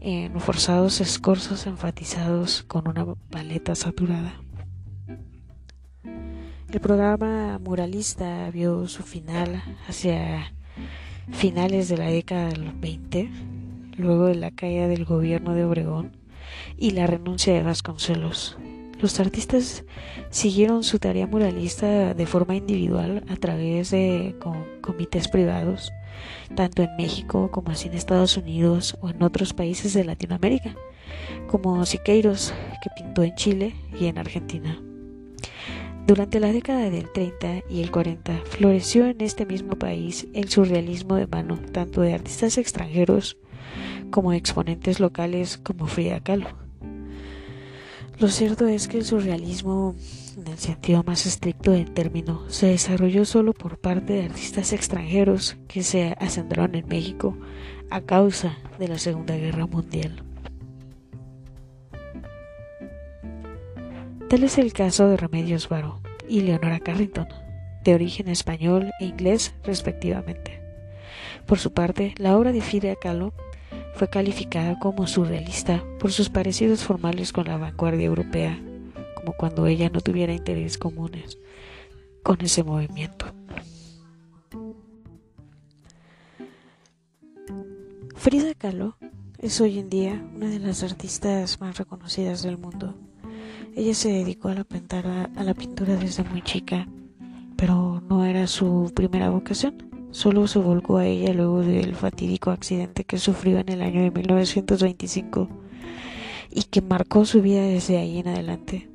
en 0.00 0.40
forzados 0.40 1.00
escorzos 1.00 1.66
enfatizados 1.66 2.62
con 2.62 2.88
una 2.88 3.06
paleta 3.30 3.74
saturada. 3.74 4.40
El 6.72 6.80
programa 6.80 7.58
muralista 7.60 8.50
vio 8.50 8.88
su 8.88 9.02
final 9.02 9.62
hacia 9.88 10.52
finales 11.30 11.88
de 11.88 11.96
la 11.96 12.06
década 12.06 12.48
del 12.48 12.72
20 12.72 13.30
luego 13.96 14.26
de 14.26 14.34
la 14.34 14.50
caída 14.50 14.88
del 14.88 15.04
gobierno 15.04 15.54
de 15.54 15.64
Obregón 15.64 16.16
y 16.76 16.90
la 16.90 17.06
renuncia 17.06 17.54
de 17.54 17.62
Vasconcelos. 17.62 18.58
Los 19.04 19.20
artistas 19.20 19.84
siguieron 20.30 20.82
su 20.82 20.98
tarea 20.98 21.26
muralista 21.26 22.14
de 22.14 22.24
forma 22.24 22.56
individual 22.56 23.22
a 23.28 23.36
través 23.36 23.90
de 23.90 24.34
comités 24.80 25.28
privados, 25.28 25.92
tanto 26.54 26.82
en 26.82 26.96
México 26.96 27.50
como 27.50 27.70
así 27.70 27.88
en 27.88 27.92
Estados 27.92 28.38
Unidos 28.38 28.96
o 29.02 29.10
en 29.10 29.22
otros 29.22 29.52
países 29.52 29.92
de 29.92 30.04
Latinoamérica, 30.04 30.74
como 31.48 31.84
Siqueiros, 31.84 32.54
que 32.82 32.88
pintó 32.96 33.22
en 33.22 33.34
Chile 33.34 33.74
y 34.00 34.06
en 34.06 34.16
Argentina. 34.16 34.80
Durante 36.06 36.40
la 36.40 36.50
década 36.50 36.88
del 36.88 37.12
30 37.12 37.64
y 37.68 37.82
el 37.82 37.90
40 37.90 38.40
floreció 38.44 39.04
en 39.04 39.20
este 39.20 39.44
mismo 39.44 39.78
país 39.78 40.28
el 40.32 40.48
surrealismo 40.48 41.16
de 41.16 41.26
mano 41.26 41.58
tanto 41.72 42.00
de 42.00 42.14
artistas 42.14 42.56
extranjeros 42.56 43.36
como 44.10 44.32
exponentes 44.32 44.98
locales 44.98 45.58
como 45.58 45.88
Frida 45.88 46.20
Kahlo. 46.20 46.63
Lo 48.18 48.28
cierto 48.28 48.68
es 48.68 48.86
que 48.86 48.98
el 48.98 49.04
surrealismo, 49.04 49.96
en 50.36 50.46
el 50.46 50.58
sentido 50.58 51.02
más 51.02 51.26
estricto 51.26 51.72
del 51.72 51.90
término, 51.92 52.48
se 52.48 52.68
desarrolló 52.68 53.24
solo 53.24 53.52
por 53.52 53.78
parte 53.78 54.12
de 54.12 54.24
artistas 54.24 54.72
extranjeros 54.72 55.56
que 55.66 55.82
se 55.82 56.14
asentaron 56.20 56.76
en 56.76 56.86
México 56.86 57.36
a 57.90 58.00
causa 58.00 58.56
de 58.78 58.88
la 58.88 58.98
Segunda 58.98 59.36
Guerra 59.36 59.66
Mundial. 59.66 60.22
Tal 64.28 64.44
es 64.44 64.58
el 64.58 64.72
caso 64.72 65.08
de 65.08 65.16
Remedios 65.16 65.68
Varo 65.68 66.00
y 66.28 66.42
Leonora 66.42 66.78
Carrington, 66.78 67.28
de 67.82 67.94
origen 67.94 68.28
español 68.28 68.92
e 69.00 69.06
inglés 69.06 69.54
respectivamente. 69.64 70.60
Por 71.46 71.58
su 71.58 71.72
parte, 71.72 72.14
la 72.16 72.36
obra 72.36 72.52
de 72.52 72.60
Frida 72.60 72.94
Kahlo 72.96 73.34
fue 73.94 74.08
calificada 74.08 74.78
como 74.78 75.06
surrealista 75.06 75.82
por 76.00 76.12
sus 76.12 76.28
parecidos 76.28 76.82
formales 76.82 77.32
con 77.32 77.46
la 77.46 77.56
vanguardia 77.56 78.06
europea, 78.06 78.60
como 79.14 79.32
cuando 79.34 79.66
ella 79.66 79.88
no 79.88 80.00
tuviera 80.00 80.32
intereses 80.32 80.78
comunes 80.78 81.38
con 82.22 82.40
ese 82.40 82.64
movimiento. 82.64 83.26
Frida 88.16 88.54
Kahlo 88.54 88.96
es 89.38 89.60
hoy 89.60 89.78
en 89.78 89.90
día 89.90 90.26
una 90.34 90.48
de 90.48 90.58
las 90.58 90.82
artistas 90.82 91.60
más 91.60 91.76
reconocidas 91.76 92.42
del 92.42 92.58
mundo. 92.58 92.94
Ella 93.76 93.94
se 93.94 94.10
dedicó 94.10 94.48
a 94.48 94.54
la, 94.54 94.64
pintura, 94.64 95.30
a 95.36 95.44
la 95.44 95.54
pintura 95.54 95.96
desde 95.96 96.24
muy 96.24 96.42
chica, 96.42 96.88
pero 97.56 98.02
no 98.08 98.24
era 98.24 98.46
su 98.46 98.90
primera 98.94 99.30
vocación 99.30 99.93
solo 100.14 100.46
se 100.46 100.60
volcó 100.60 100.98
a 100.98 101.06
ella 101.06 101.34
luego 101.34 101.62
del 101.62 101.96
fatídico 101.96 102.52
accidente 102.52 103.02
que 103.04 103.18
sufrió 103.18 103.58
en 103.58 103.68
el 103.68 103.82
año 103.82 104.00
de 104.00 104.12
1925 104.12 105.48
y 106.52 106.62
que 106.62 106.80
marcó 106.80 107.24
su 107.24 107.42
vida 107.42 107.62
desde 107.62 107.98
ahí 107.98 108.18
en 108.18 108.28
adelante. 108.28 108.88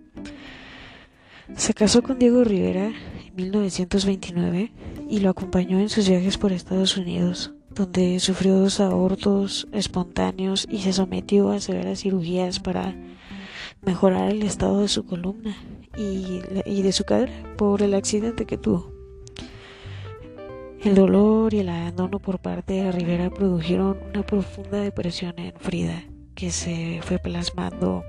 Se 1.57 1.73
casó 1.73 2.01
con 2.01 2.19
Diego 2.19 2.45
Rivera 2.45 2.85
en 2.85 3.35
1929 3.35 4.71
y 5.09 5.19
lo 5.19 5.29
acompañó 5.29 5.79
en 5.79 5.89
sus 5.89 6.07
viajes 6.07 6.37
por 6.37 6.53
Estados 6.53 6.95
Unidos, 6.95 7.53
donde 7.75 8.21
sufrió 8.21 8.57
dos 8.57 8.79
abortos 8.79 9.67
espontáneos 9.73 10.67
y 10.71 10.79
se 10.79 10.93
sometió 10.93 11.51
a 11.51 11.59
severas 11.59 11.99
cirugías 11.99 12.61
para 12.61 12.95
mejorar 13.81 14.31
el 14.31 14.43
estado 14.43 14.81
de 14.81 14.87
su 14.87 15.05
columna 15.05 15.53
y, 15.97 16.81
de 16.81 16.91
su 16.93 17.03
cadera 17.03 17.33
por 17.57 17.81
el 17.81 17.93
accidente 17.93 18.45
que 18.45 18.57
tuvo. 18.57 18.98
El 20.83 20.95
dolor 20.95 21.53
y 21.53 21.59
el 21.59 21.67
abandono 21.67 22.19
por 22.19 22.39
parte 22.39 22.75
de 22.75 22.91
Rivera 22.93 23.29
produjeron 23.29 23.97
una 24.13 24.25
profunda 24.25 24.79
depresión 24.79 25.37
en 25.37 25.53
Frida, 25.59 26.03
que 26.35 26.51
se 26.51 27.01
fue 27.03 27.19
plasmando 27.19 28.05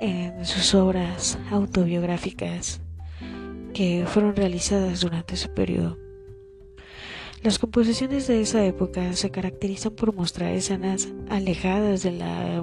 en 0.00 0.44
sus 0.44 0.76
obras 0.76 1.40
autobiográficas 1.50 2.80
que 3.74 4.04
fueron 4.06 4.36
realizadas 4.36 5.00
durante 5.00 5.34
ese 5.34 5.48
periodo. 5.48 6.01
Las 7.42 7.58
composiciones 7.58 8.28
de 8.28 8.40
esa 8.40 8.64
época 8.64 9.14
se 9.14 9.32
caracterizan 9.32 9.96
por 9.96 10.14
mostrar 10.14 10.52
escenas 10.52 11.08
alejadas 11.28 12.04
de 12.04 12.12
la 12.12 12.62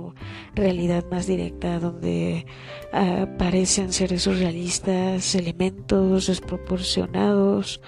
realidad 0.56 1.04
más 1.12 1.28
directa, 1.28 1.82
donde 1.82 2.46
aparecen 2.94 3.92
seres 3.92 4.24
surrealistas, 4.24 5.36
elementos 5.36 6.28
desproporcionados 6.28 7.82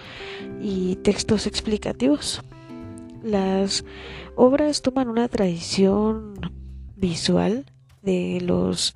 y 0.62 0.98
textos 0.98 1.48
explicativos. 1.48 2.42
Las 3.24 3.86
obras 4.36 4.82
toman 4.82 5.08
una 5.08 5.30
tradición 5.30 6.34
visual 6.98 7.72
de 8.02 8.42
los 8.42 8.96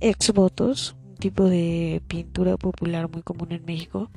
exvotos, 0.00 0.96
un 1.04 1.14
tipo 1.14 1.44
de 1.44 2.02
pintura 2.08 2.56
popular 2.56 3.08
muy 3.08 3.22
común 3.22 3.52
en 3.52 3.64
México, 3.64 4.10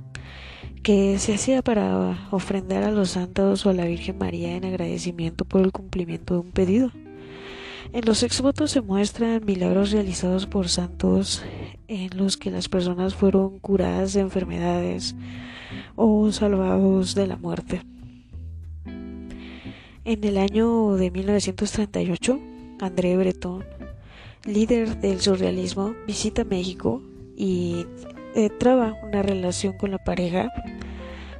que 0.83 1.19
se 1.19 1.35
hacía 1.35 1.61
para 1.61 2.27
ofrendar 2.31 2.83
a 2.83 2.91
los 2.91 3.11
santos 3.11 3.65
o 3.65 3.69
a 3.69 3.73
la 3.73 3.85
Virgen 3.85 4.17
María 4.17 4.55
en 4.55 4.65
agradecimiento 4.65 5.45
por 5.45 5.61
el 5.61 5.71
cumplimiento 5.71 6.35
de 6.35 6.39
un 6.39 6.51
pedido. 6.51 6.91
En 7.91 8.05
los 8.05 8.23
exvotos 8.23 8.71
se 8.71 8.81
muestran 8.81 9.43
milagros 9.45 9.91
realizados 9.91 10.45
por 10.45 10.69
santos 10.69 11.43
en 11.87 12.15
los 12.15 12.37
que 12.37 12.51
las 12.51 12.69
personas 12.69 13.15
fueron 13.15 13.59
curadas 13.59 14.13
de 14.13 14.21
enfermedades 14.21 15.15
o 15.95 16.31
salvados 16.31 17.15
de 17.15 17.27
la 17.27 17.35
muerte. 17.35 17.81
En 20.05 20.23
el 20.23 20.37
año 20.37 20.95
de 20.95 21.11
1938, 21.11 22.39
André 22.79 23.17
Breton, 23.17 23.65
líder 24.45 24.99
del 25.01 25.19
surrealismo, 25.19 25.93
visita 26.07 26.43
México 26.43 27.01
y 27.35 27.85
eh, 28.35 28.49
traba 28.49 28.95
una 29.03 29.21
relación 29.21 29.73
con 29.77 29.91
la 29.91 29.97
pareja 29.97 30.51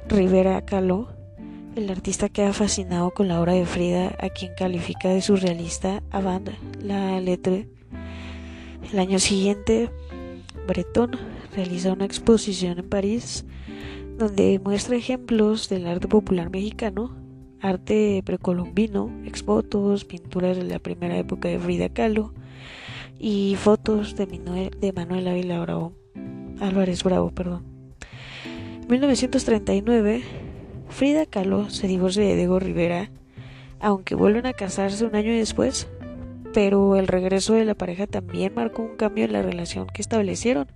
Rivera 0.08 0.64
Caló, 0.64 1.08
el 1.76 1.88
artista 1.90 2.28
que 2.28 2.42
ha 2.42 2.52
fascinado 2.52 3.12
con 3.12 3.28
la 3.28 3.40
obra 3.40 3.52
de 3.52 3.64
Frida, 3.64 4.16
a 4.20 4.28
quien 4.28 4.52
califica 4.56 5.08
de 5.08 5.22
surrealista 5.22 6.02
a 6.10 6.20
la 6.82 7.20
letra. 7.20 7.64
El 8.92 8.98
año 8.98 9.18
siguiente, 9.18 9.90
Breton 10.66 11.12
realiza 11.54 11.92
una 11.92 12.04
exposición 12.04 12.78
en 12.78 12.88
París 12.88 13.44
donde 14.18 14.60
muestra 14.62 14.96
ejemplos 14.96 15.68
del 15.68 15.86
arte 15.86 16.06
popular 16.06 16.50
mexicano, 16.50 17.16
arte 17.60 18.22
precolombino, 18.24 19.10
exvotos, 19.24 20.04
pinturas 20.04 20.56
de 20.56 20.64
la 20.64 20.78
primera 20.78 21.16
época 21.16 21.48
de 21.48 21.58
Frida 21.58 21.88
Kahlo 21.88 22.34
y 23.18 23.56
fotos 23.56 24.16
de 24.16 24.26
Manuel, 24.26 24.70
de 24.78 24.92
Manuel 24.92 25.28
Ávila 25.28 25.60
Bravo. 25.60 25.99
Álvarez 26.60 27.02
Bravo, 27.02 27.30
perdón. 27.30 27.64
En 28.82 28.88
1939, 28.88 30.22
Frida 30.88 31.26
Kahlo 31.26 31.70
se 31.70 31.86
divorcia 31.86 32.22
de 32.22 32.36
Diego 32.36 32.58
Rivera, 32.58 33.10
aunque 33.78 34.14
vuelven 34.14 34.46
a 34.46 34.52
casarse 34.52 35.04
un 35.04 35.14
año 35.14 35.32
después, 35.32 35.88
pero 36.52 36.96
el 36.96 37.06
regreso 37.06 37.54
de 37.54 37.64
la 37.64 37.74
pareja 37.74 38.06
también 38.06 38.54
marcó 38.54 38.82
un 38.82 38.96
cambio 38.96 39.24
en 39.24 39.32
la 39.32 39.42
relación 39.42 39.86
que 39.86 40.02
establecieron, 40.02 40.66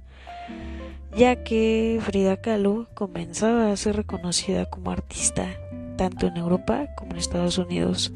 ya 1.16 1.42
que 1.44 2.00
Frida 2.02 2.36
Kahlo 2.36 2.88
comenzaba 2.94 3.70
a 3.70 3.76
ser 3.76 3.96
reconocida 3.96 4.66
como 4.66 4.90
artista 4.90 5.48
tanto 5.96 6.26
en 6.26 6.36
Europa 6.36 6.88
como 6.96 7.12
en 7.12 7.18
Estados 7.18 7.58
Unidos, 7.58 8.12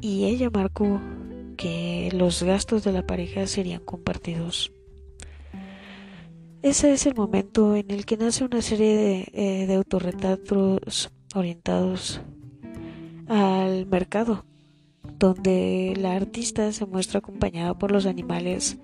y 0.00 0.24
ella 0.24 0.50
marcó 0.50 1.00
que 1.56 2.10
los 2.12 2.42
gastos 2.42 2.84
de 2.84 2.92
la 2.92 3.06
pareja 3.06 3.46
serían 3.46 3.80
compartidos. 3.80 4.72
Ese 6.62 6.92
es 6.92 7.06
el 7.06 7.14
momento 7.14 7.74
en 7.74 7.90
el 7.90 8.04
que 8.04 8.18
nace 8.18 8.44
una 8.44 8.60
serie 8.60 8.94
de, 8.94 9.28
eh, 9.32 9.66
de 9.66 9.74
autorretratos 9.74 11.10
orientados 11.34 12.20
al 13.28 13.86
mercado, 13.86 14.44
donde 15.18 15.94
la 15.96 16.16
artista 16.16 16.70
se 16.72 16.84
muestra 16.84 17.20
acompañada 17.20 17.72
por 17.78 17.90
los 17.90 18.04
animales 18.04 18.78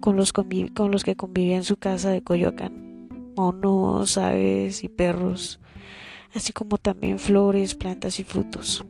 con 0.00 0.16
los, 0.16 0.32
con 0.32 0.90
los 0.90 1.04
que 1.04 1.14
convivía 1.14 1.56
en 1.56 1.64
su 1.64 1.76
casa 1.76 2.10
de 2.10 2.22
Coyoacán, 2.22 3.08
monos, 3.36 4.18
aves 4.18 4.82
y 4.82 4.88
perros, 4.88 5.60
así 6.34 6.52
como 6.52 6.78
también 6.78 7.20
flores, 7.20 7.76
plantas 7.76 8.18
y 8.18 8.24
frutos. 8.24 8.84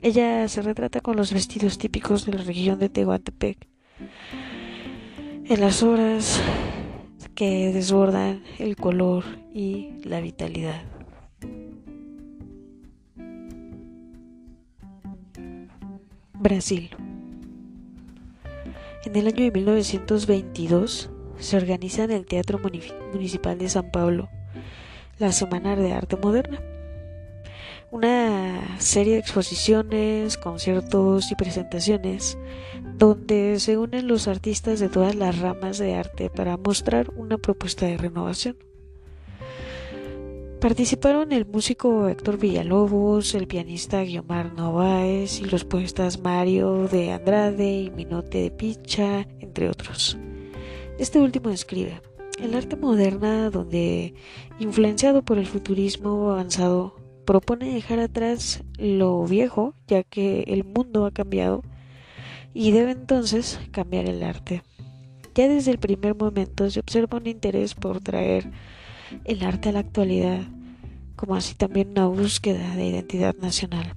Ella 0.00 0.48
se 0.48 0.62
retrata 0.62 1.00
con 1.00 1.16
los 1.16 1.32
vestidos 1.32 1.76
típicos 1.76 2.24
de 2.24 2.32
la 2.32 2.42
región 2.42 2.78
de 2.78 2.88
Tehuantepec. 2.88 3.68
En 5.44 5.60
las 5.60 5.82
horas 5.82 6.40
que 7.34 7.72
desbordan 7.72 8.42
el 8.58 8.76
color 8.76 9.24
y 9.52 9.90
la 10.04 10.20
vitalidad. 10.20 10.82
Brasil. 16.34 16.90
En 19.04 19.16
el 19.16 19.26
año 19.28 19.44
de 19.44 19.50
1922 19.50 21.10
se 21.38 21.56
organiza 21.56 22.04
en 22.04 22.10
el 22.10 22.26
Teatro 22.26 22.58
Municipal 23.12 23.58
de 23.58 23.68
San 23.68 23.90
Pablo 23.90 24.28
la 25.18 25.30
Semana 25.30 25.76
de 25.76 25.92
Arte 25.92 26.16
Moderna. 26.16 26.60
una 27.92 28.80
serie 28.80 29.14
de 29.14 29.18
exposiciones, 29.20 30.36
conciertos 30.36 31.30
y 31.30 31.36
presentaciones 31.36 32.38
donde 33.02 33.58
se 33.58 33.78
unen 33.78 34.06
los 34.06 34.28
artistas 34.28 34.78
de 34.78 34.88
todas 34.88 35.16
las 35.16 35.40
ramas 35.40 35.76
de 35.78 35.96
arte 35.96 36.30
para 36.30 36.56
mostrar 36.56 37.10
una 37.16 37.36
propuesta 37.36 37.84
de 37.84 37.96
renovación. 37.96 38.56
Participaron 40.60 41.32
el 41.32 41.44
músico 41.44 42.06
Héctor 42.06 42.38
Villalobos, 42.38 43.34
el 43.34 43.48
pianista 43.48 44.04
Guiomar 44.04 44.54
Novaes 44.54 45.40
y 45.40 45.46
los 45.46 45.64
poetas 45.64 46.20
Mario 46.20 46.86
de 46.86 47.10
Andrade 47.10 47.72
y 47.72 47.90
Minote 47.90 48.42
de 48.42 48.50
Picha, 48.52 49.26
entre 49.40 49.68
otros. 49.68 50.16
Este 50.96 51.18
último 51.18 51.50
escribe, 51.50 52.00
el 52.40 52.54
arte 52.54 52.76
moderna, 52.76 53.50
donde, 53.50 54.14
influenciado 54.60 55.24
por 55.24 55.38
el 55.38 55.46
futurismo 55.48 56.30
avanzado, 56.30 56.94
propone 57.24 57.74
dejar 57.74 57.98
atrás 57.98 58.62
lo 58.78 59.24
viejo, 59.24 59.74
ya 59.88 60.04
que 60.04 60.44
el 60.46 60.62
mundo 60.62 61.04
ha 61.04 61.10
cambiado, 61.10 61.64
y 62.54 62.72
debe 62.72 62.92
entonces 62.92 63.60
cambiar 63.70 64.08
el 64.08 64.22
arte. 64.22 64.62
Ya 65.34 65.48
desde 65.48 65.70
el 65.70 65.78
primer 65.78 66.14
momento 66.14 66.70
se 66.70 66.80
observa 66.80 67.18
un 67.18 67.26
interés 67.26 67.74
por 67.74 68.00
traer 68.00 68.50
el 69.24 69.42
arte 69.44 69.70
a 69.70 69.72
la 69.72 69.80
actualidad, 69.80 70.42
como 71.16 71.34
así 71.34 71.54
también 71.54 71.90
una 71.90 72.06
búsqueda 72.06 72.76
de 72.76 72.86
identidad 72.86 73.34
nacional. 73.36 73.94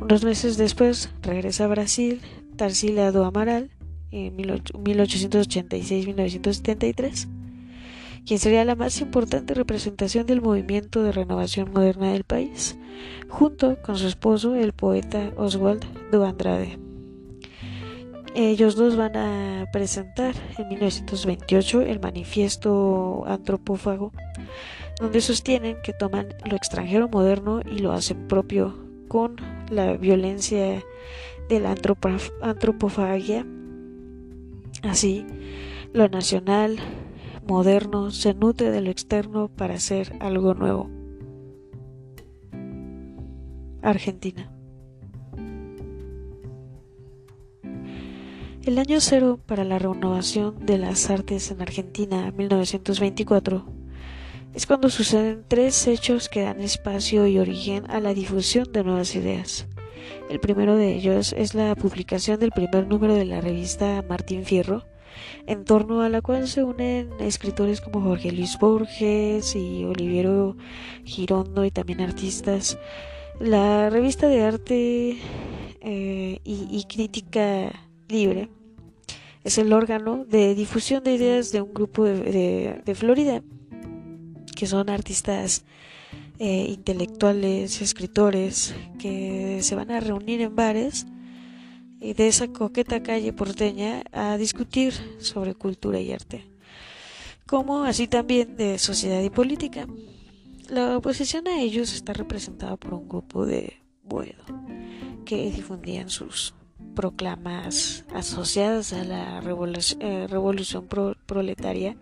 Unos 0.00 0.24
meses 0.24 0.56
después 0.56 1.10
regresa 1.22 1.64
a 1.64 1.68
Brasil 1.68 2.20
Tarsila 2.56 3.12
do 3.12 3.24
Amaral 3.24 3.70
en 4.10 4.36
1886-1973, 4.36 7.28
quien 8.26 8.38
sería 8.38 8.64
la 8.64 8.74
más 8.74 9.00
importante 9.00 9.54
representación 9.54 10.26
del 10.26 10.42
movimiento 10.42 11.02
de 11.02 11.12
renovación 11.12 11.72
moderna 11.72 12.12
del 12.12 12.24
país, 12.24 12.76
junto 13.28 13.80
con 13.82 13.96
su 13.96 14.06
esposo, 14.06 14.54
el 14.54 14.74
poeta 14.74 15.32
Oswald 15.36 15.86
do 16.10 16.24
Andrade. 16.24 16.89
Ellos 18.34 18.76
dos 18.76 18.96
van 18.96 19.16
a 19.16 19.66
presentar 19.72 20.34
en 20.56 20.68
1928 20.68 21.82
el 21.82 21.98
manifiesto 21.98 23.24
antropófago, 23.26 24.12
donde 25.00 25.20
sostienen 25.20 25.78
que 25.82 25.92
toman 25.92 26.28
lo 26.44 26.54
extranjero 26.54 27.08
moderno 27.08 27.60
y 27.60 27.80
lo 27.80 27.92
hacen 27.92 28.28
propio 28.28 28.76
con 29.08 29.36
la 29.68 29.96
violencia 29.96 30.84
de 31.48 31.60
la 31.60 31.74
antropofagia. 32.42 33.44
Así, 34.84 35.26
lo 35.92 36.08
nacional, 36.08 36.78
moderno, 37.48 38.12
se 38.12 38.32
nutre 38.34 38.70
de 38.70 38.80
lo 38.80 38.90
externo 38.90 39.48
para 39.48 39.74
hacer 39.74 40.16
algo 40.20 40.54
nuevo. 40.54 40.88
Argentina. 43.82 44.52
El 48.70 48.78
año 48.78 49.00
cero 49.00 49.40
para 49.46 49.64
la 49.64 49.80
renovación 49.80 50.64
de 50.64 50.78
las 50.78 51.10
artes 51.10 51.50
en 51.50 51.60
Argentina, 51.60 52.30
1924, 52.30 53.66
es 54.54 54.64
cuando 54.64 54.90
suceden 54.90 55.44
tres 55.48 55.88
hechos 55.88 56.28
que 56.28 56.42
dan 56.42 56.60
espacio 56.60 57.26
y 57.26 57.40
origen 57.40 57.90
a 57.90 57.98
la 57.98 58.14
difusión 58.14 58.70
de 58.70 58.84
nuevas 58.84 59.16
ideas. 59.16 59.66
El 60.30 60.38
primero 60.38 60.76
de 60.76 60.94
ellos 60.94 61.34
es 61.36 61.54
la 61.54 61.74
publicación 61.74 62.38
del 62.38 62.52
primer 62.52 62.86
número 62.86 63.16
de 63.16 63.24
la 63.24 63.40
revista 63.40 64.04
Martín 64.08 64.44
Fierro, 64.44 64.84
en 65.48 65.64
torno 65.64 66.02
a 66.02 66.08
la 66.08 66.22
cual 66.22 66.46
se 66.46 66.62
unen 66.62 67.10
escritores 67.18 67.80
como 67.80 68.00
Jorge 68.00 68.30
Luis 68.30 68.56
Borges 68.56 69.56
y 69.56 69.82
Oliviero 69.82 70.56
Girondo 71.04 71.64
y 71.64 71.72
también 71.72 72.02
artistas. 72.02 72.78
La 73.40 73.90
revista 73.90 74.28
de 74.28 74.44
arte 74.44 75.18
eh, 75.80 76.38
y 76.44 76.84
crítica 76.88 77.72
libre. 78.06 78.48
Es 79.42 79.56
el 79.56 79.72
órgano 79.72 80.24
de 80.26 80.54
difusión 80.54 81.02
de 81.02 81.14
ideas 81.14 81.50
de 81.50 81.62
un 81.62 81.72
grupo 81.72 82.04
de, 82.04 82.94
Florida, 82.94 83.42
que 84.54 84.66
son 84.66 84.90
artistas 84.90 85.64
eh, 86.38 86.66
intelectuales, 86.68 87.80
escritores, 87.80 88.74
que 88.98 89.60
se 89.62 89.74
van 89.74 89.90
a 89.90 90.00
reunir 90.00 90.42
en 90.42 90.54
bares 90.54 91.06
y 92.00 92.14
de 92.14 92.28
esa 92.28 92.48
coqueta 92.48 93.02
calle 93.02 93.32
porteña 93.32 94.02
a 94.12 94.36
discutir 94.36 94.92
sobre 95.18 95.54
cultura 95.54 96.00
y 96.00 96.12
arte, 96.12 96.46
como 97.46 97.84
así 97.84 98.08
también 98.08 98.56
de 98.56 98.78
sociedad 98.78 99.22
y 99.22 99.30
política. 99.30 99.86
La 100.68 100.96
oposición 100.96 101.48
a 101.48 101.60
ellos 101.60 101.92
está 101.94 102.12
representada 102.12 102.76
por 102.76 102.94
un 102.94 103.08
grupo 103.08 103.44
de 103.44 103.80
Boedo 104.04 104.44
que 105.24 105.50
difundían 105.50 106.10
sus 106.10 106.54
proclamas 106.94 108.04
asociadas 108.14 108.92
a 108.92 109.04
la 109.04 109.38
eh, 109.38 110.26
revolución, 110.28 110.86
proletaria 111.26 111.96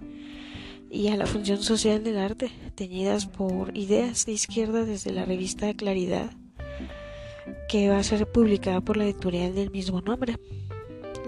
y 0.91 1.09
a 1.09 1.17
la 1.17 1.27
función 1.27 1.62
social 1.62 2.03
del 2.03 2.19
arte, 2.19 2.51
teñidas 2.75 3.27
por 3.27 3.77
ideas 3.77 4.27
de 4.27 4.33
izquierda 4.33 4.85
desde 4.85 5.12
la 5.12 5.25
revista 5.25 5.73
Claridad, 5.75 6.31
que 7.69 7.88
va 7.91 7.99
a 7.99 8.03
ser 8.03 8.27
publicada 8.27 8.81
por 8.81 8.97
la 8.97 9.05
editorial 9.05 9.55
del 9.55 9.71
mismo 9.71 10.01
nombre. 10.01 10.37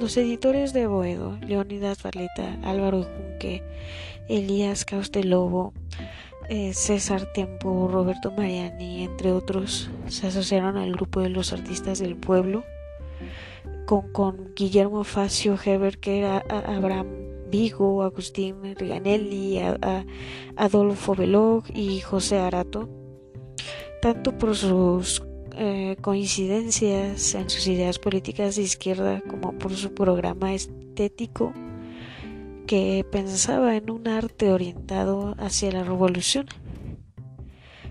Los 0.01 0.17
editores 0.17 0.73
de 0.73 0.87
Boedo, 0.87 1.39
Leonidas 1.47 2.03
Barleta, 2.03 2.59
Álvaro 2.63 3.03
Junque, 3.03 3.63
Elías 4.29 4.87
Caustelobo, 4.87 5.75
eh, 6.49 6.73
César 6.73 7.31
Tempo, 7.35 7.87
Roberto 7.87 8.33
Mariani, 8.33 9.05
entre 9.05 9.31
otros, 9.33 9.91
se 10.09 10.27
asociaron 10.27 10.79
al 10.79 10.93
grupo 10.93 11.21
de 11.21 11.29
los 11.29 11.53
artistas 11.53 11.99
del 11.99 12.17
pueblo 12.17 12.65
con, 13.87 14.55
Guillermo 14.55 15.05
Facio 15.05 15.59
Heber, 15.63 15.99
que 15.99 16.19
era 16.19 16.39
Abraham 16.49 17.09
Vigo, 17.51 18.03
Agustín 18.03 18.75
Riganelli, 18.77 19.61
Adolfo 20.57 21.15
Belog 21.15 21.65
y 21.75 22.01
José 22.01 22.39
Arato, 22.39 22.89
tanto 24.01 24.37
por 24.39 24.55
sus 24.55 25.23
eh, 25.57 25.97
coincidencias 26.01 27.35
en 27.35 27.51
sus 27.51 27.67
ideas 27.67 27.99
políticas 27.99 28.57
de 28.57 28.63
izquierda 28.63 29.21
como 29.29 29.59
por 29.59 29.75
su 29.75 29.93
programa 29.93 30.55
estético 30.55 31.53
que 32.67 33.05
pensaba 33.11 33.77
en 33.77 33.91
un 33.91 34.07
arte 34.07 34.53
orientado 34.53 35.35
hacia 35.39 35.73
la 35.73 35.83
revolución. 35.83 36.47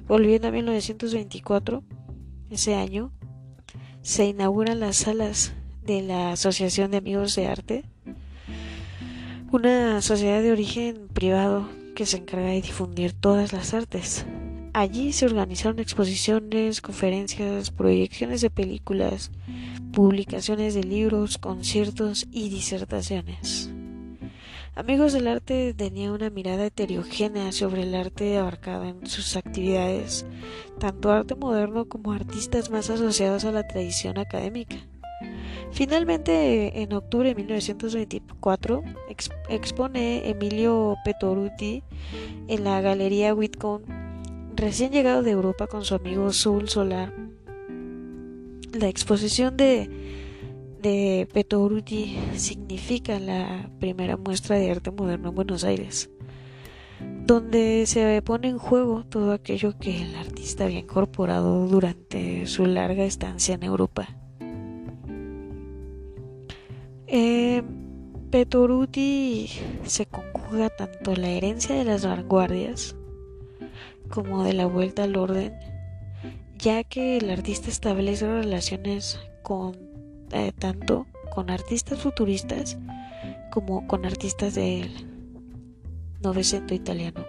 Volviendo 0.08 0.48
a 0.48 0.52
1924, 0.52 1.84
ese 2.50 2.76
año, 2.76 3.12
se 4.10 4.26
inauguran 4.26 4.80
las 4.80 4.96
salas 4.98 5.54
de 5.86 6.02
la 6.02 6.32
Asociación 6.32 6.90
de 6.90 6.98
Amigos 6.98 7.36
de 7.36 7.46
Arte, 7.46 7.84
una 9.52 10.02
sociedad 10.02 10.42
de 10.42 10.52
origen 10.52 11.10
privado 11.14 11.70
que 11.94 12.08
se 12.08 12.18
encarga 12.18 12.48
de 12.48 12.60
difundir 12.60 13.14
todas 13.14 13.54
las 13.54 13.76
artes. 13.76 14.26
Allí 14.74 15.14
se 15.14 15.28
organizaron 15.28 15.78
exposiciones, 15.78 16.82
conferencias, 16.82 17.70
proyecciones 17.70 18.42
de 18.42 18.50
películas, 18.50 19.30
publicaciones 19.94 20.74
de 20.74 20.86
libros, 20.86 21.38
conciertos 21.38 22.26
y 22.32 22.50
disertaciones. 22.50 23.69
Amigos 24.80 25.12
del 25.12 25.28
Arte 25.28 25.74
tenía 25.74 26.10
una 26.10 26.30
mirada 26.30 26.66
heterogénea 26.68 27.52
sobre 27.52 27.84
el 27.84 27.94
arte 27.94 28.38
abarcado 28.38 28.86
en 28.86 29.06
sus 29.08 29.36
actividades, 29.36 30.26
tanto 30.80 31.12
arte 31.12 31.36
moderno 31.36 31.90
como 31.90 32.14
artistas 32.14 32.70
más 32.70 32.90
asociados 32.90 33.44
a 33.44 33.52
la 33.52 33.68
tradición 33.68 34.18
académica. 34.18 34.78
Finalmente, 35.74 36.82
en 36.82 36.94
octubre 36.94 37.28
de 37.28 37.36
1924, 37.36 38.82
expone 39.50 40.30
Emilio 40.30 40.96
Petoruti 41.04 41.84
en 42.48 42.64
la 42.64 42.80
Galería 42.80 43.34
Whitcomb, 43.34 43.84
recién 44.56 44.94
llegado 44.94 45.24
de 45.24 45.32
Europa 45.32 45.68
con 45.68 45.84
su 45.84 45.94
amigo 45.94 46.32
Sul 46.32 46.70
Solar. 46.70 47.12
La 48.72 48.88
exposición 48.88 49.58
de, 49.58 49.90
de 50.82 51.28
Petoruti 51.34 52.18
significa 52.36 53.20
la 53.20 53.70
primera 53.80 54.18
muestra 54.18 54.58
de 54.58 54.72
arte 54.72 54.92
moderno 54.92 55.30
en 55.30 55.36
Buenos 55.36 55.64
Aires, 55.64 56.10
donde 57.26 57.86
se 57.86 58.22
pone 58.22 58.48
en 58.48 58.58
juego 58.58 59.04
todo 59.06 59.34
aquello 59.34 59.78
que 59.78 60.02
el 60.02 60.16
artista 60.16 60.66
había 60.66 60.80
incorporado 60.80 61.68
durante 61.68 62.48
su 62.48 62.66
larga 62.66 63.04
estancia 63.04 63.56
en 63.56 63.64
Europa. 63.64 64.08
Eh, 67.08 67.64
Petoruti 68.30 69.50
se 69.86 70.06
conjuga 70.06 70.70
tanto 70.70 71.16
la 71.16 71.30
herencia 71.30 71.76
de 71.76 71.84
las 71.84 72.06
vanguardias 72.06 72.96
como 74.10 74.44
de 74.44 74.54
la 74.54 74.66
vuelta 74.68 75.04
al 75.04 75.16
orden, 75.16 75.54
ya 76.58 76.84
que 76.84 77.18
el 77.18 77.30
artista 77.30 77.70
establece 77.70 78.28
relaciones 78.28 79.20
con 79.42 79.89
eh, 80.32 80.52
tanto 80.58 81.08
con 81.34 81.50
artistas 81.50 82.00
futuristas 82.00 82.78
como 83.52 83.88
con 83.88 84.06
artistas 84.06 84.56
del 84.56 84.90
novecento 86.22 86.74
italiano. 86.74 87.26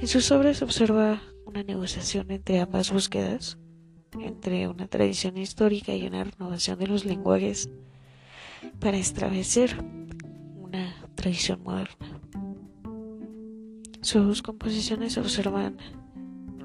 En 0.00 0.06
sus 0.06 0.30
obras 0.30 0.62
observa 0.62 1.22
una 1.44 1.62
negociación 1.62 2.30
entre 2.30 2.60
ambas 2.60 2.92
búsquedas, 2.92 3.58
entre 4.18 4.68
una 4.68 4.86
tradición 4.88 5.36
histórica 5.36 5.94
y 5.94 6.06
una 6.06 6.24
renovación 6.24 6.78
de 6.78 6.86
los 6.86 7.04
lenguajes 7.04 7.68
para 8.78 8.96
establecer 8.96 9.76
una 10.56 10.94
tradición 11.14 11.62
moderna. 11.62 12.20
Sus 14.00 14.42
composiciones 14.42 15.18
observan 15.18 15.76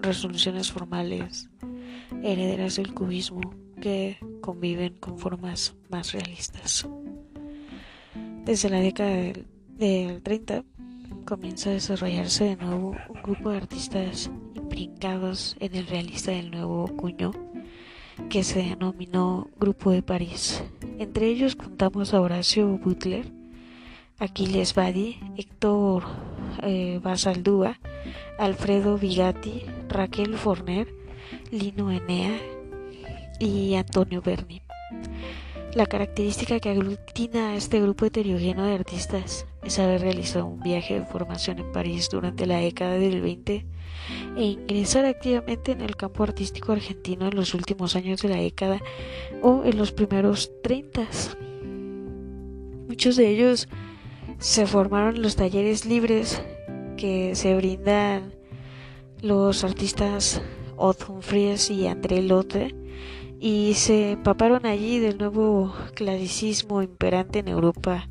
resoluciones 0.01 0.71
formales, 0.71 1.49
herederas 2.23 2.77
del 2.77 2.93
cubismo, 2.93 3.41
que 3.81 4.17
conviven 4.45 4.93
con 4.99 5.17
formas 5.17 5.73
más 5.89 6.13
realistas. 6.13 6.87
Desde 8.43 8.69
la 8.69 8.79
década 8.79 9.33
del, 9.79 10.21
30 10.21 10.63
comienza 11.25 11.71
a 11.71 11.73
desarrollarse 11.73 12.43
de 12.43 12.55
nuevo 12.57 12.95
un 13.09 13.23
grupo 13.23 13.49
de 13.49 13.57
artistas 13.57 14.29
imprincados 14.53 15.55
en 15.59 15.73
el 15.73 15.87
realista 15.87 16.29
del 16.29 16.51
nuevo 16.51 16.85
cuño 16.95 17.31
que 18.29 18.43
se 18.43 18.59
denominó 18.61 19.49
Grupo 19.59 19.89
de 19.89 20.03
París. 20.03 20.63
Entre 20.99 21.25
ellos 21.25 21.55
contamos 21.55 22.13
a 22.13 22.21
Horacio 22.21 22.67
Butler, 22.77 23.25
Aquiles 24.19 24.75
Badi, 24.75 25.17
Héctor 25.37 26.03
eh, 26.61 26.99
Basaldúa, 27.01 27.79
Alfredo 28.37 28.99
Vigatti, 28.99 29.63
Raquel 29.89 30.35
Forner, 30.37 30.87
Lino 31.49 31.91
Enea 31.91 32.39
y 33.39 33.75
Antonio 33.75 34.21
Berni. 34.21 34.61
La 35.73 35.85
característica 35.85 36.59
que 36.59 36.69
aglutina 36.69 37.49
a 37.49 37.55
este 37.55 37.81
grupo 37.81 38.05
heterogéneo 38.05 38.63
de 38.65 38.75
artistas 38.75 39.45
es 39.61 39.77
haber 39.77 40.01
realizado 40.01 40.45
un 40.45 40.61
viaje 40.61 40.99
de 40.99 41.05
formación 41.05 41.59
en 41.59 41.71
París 41.73 42.07
durante 42.09 42.45
la 42.45 42.59
década 42.59 42.93
del 42.93 43.21
20 43.21 43.65
e 44.37 44.43
ingresar 44.43 45.05
activamente 45.05 45.73
en 45.73 45.81
el 45.81 45.97
campo 45.97 46.23
artístico 46.23 46.71
argentino 46.71 47.27
en 47.27 47.35
los 47.35 47.53
últimos 47.53 47.95
años 47.97 48.21
de 48.21 48.29
la 48.29 48.37
década 48.37 48.79
o 49.41 49.63
en 49.65 49.77
los 49.77 49.91
primeros 49.91 50.51
30. 50.63 51.07
Muchos 52.87 53.17
de 53.17 53.27
ellos 53.27 53.67
se 54.39 54.67
formaron 54.67 55.17
en 55.17 55.23
los 55.23 55.35
talleres 55.35 55.85
libres 55.85 56.41
que 56.95 57.35
se 57.35 57.53
brindan 57.55 58.33
los 59.21 59.63
artistas 59.63 60.41
Odd 60.77 60.97
Humphries 61.09 61.69
y 61.69 61.87
André 61.87 62.21
Lotte 62.21 62.84
y 63.39 63.73
se 63.75 64.11
empaparon 64.11 64.65
allí 64.65 64.99
del 64.99 65.17
nuevo 65.17 65.73
clasicismo 65.93 66.81
imperante 66.81 67.39
en 67.39 67.47
Europa 67.47 68.07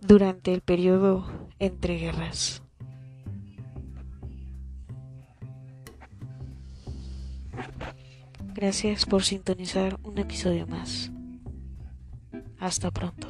durante 0.00 0.52
el 0.52 0.60
periodo 0.60 1.26
entre 1.58 1.98
guerras. 1.98 2.62
Gracias 8.54 9.06
por 9.06 9.22
sintonizar 9.22 9.98
un 10.02 10.18
episodio 10.18 10.66
más. 10.66 11.12
Hasta 12.58 12.90
pronto. 12.90 13.28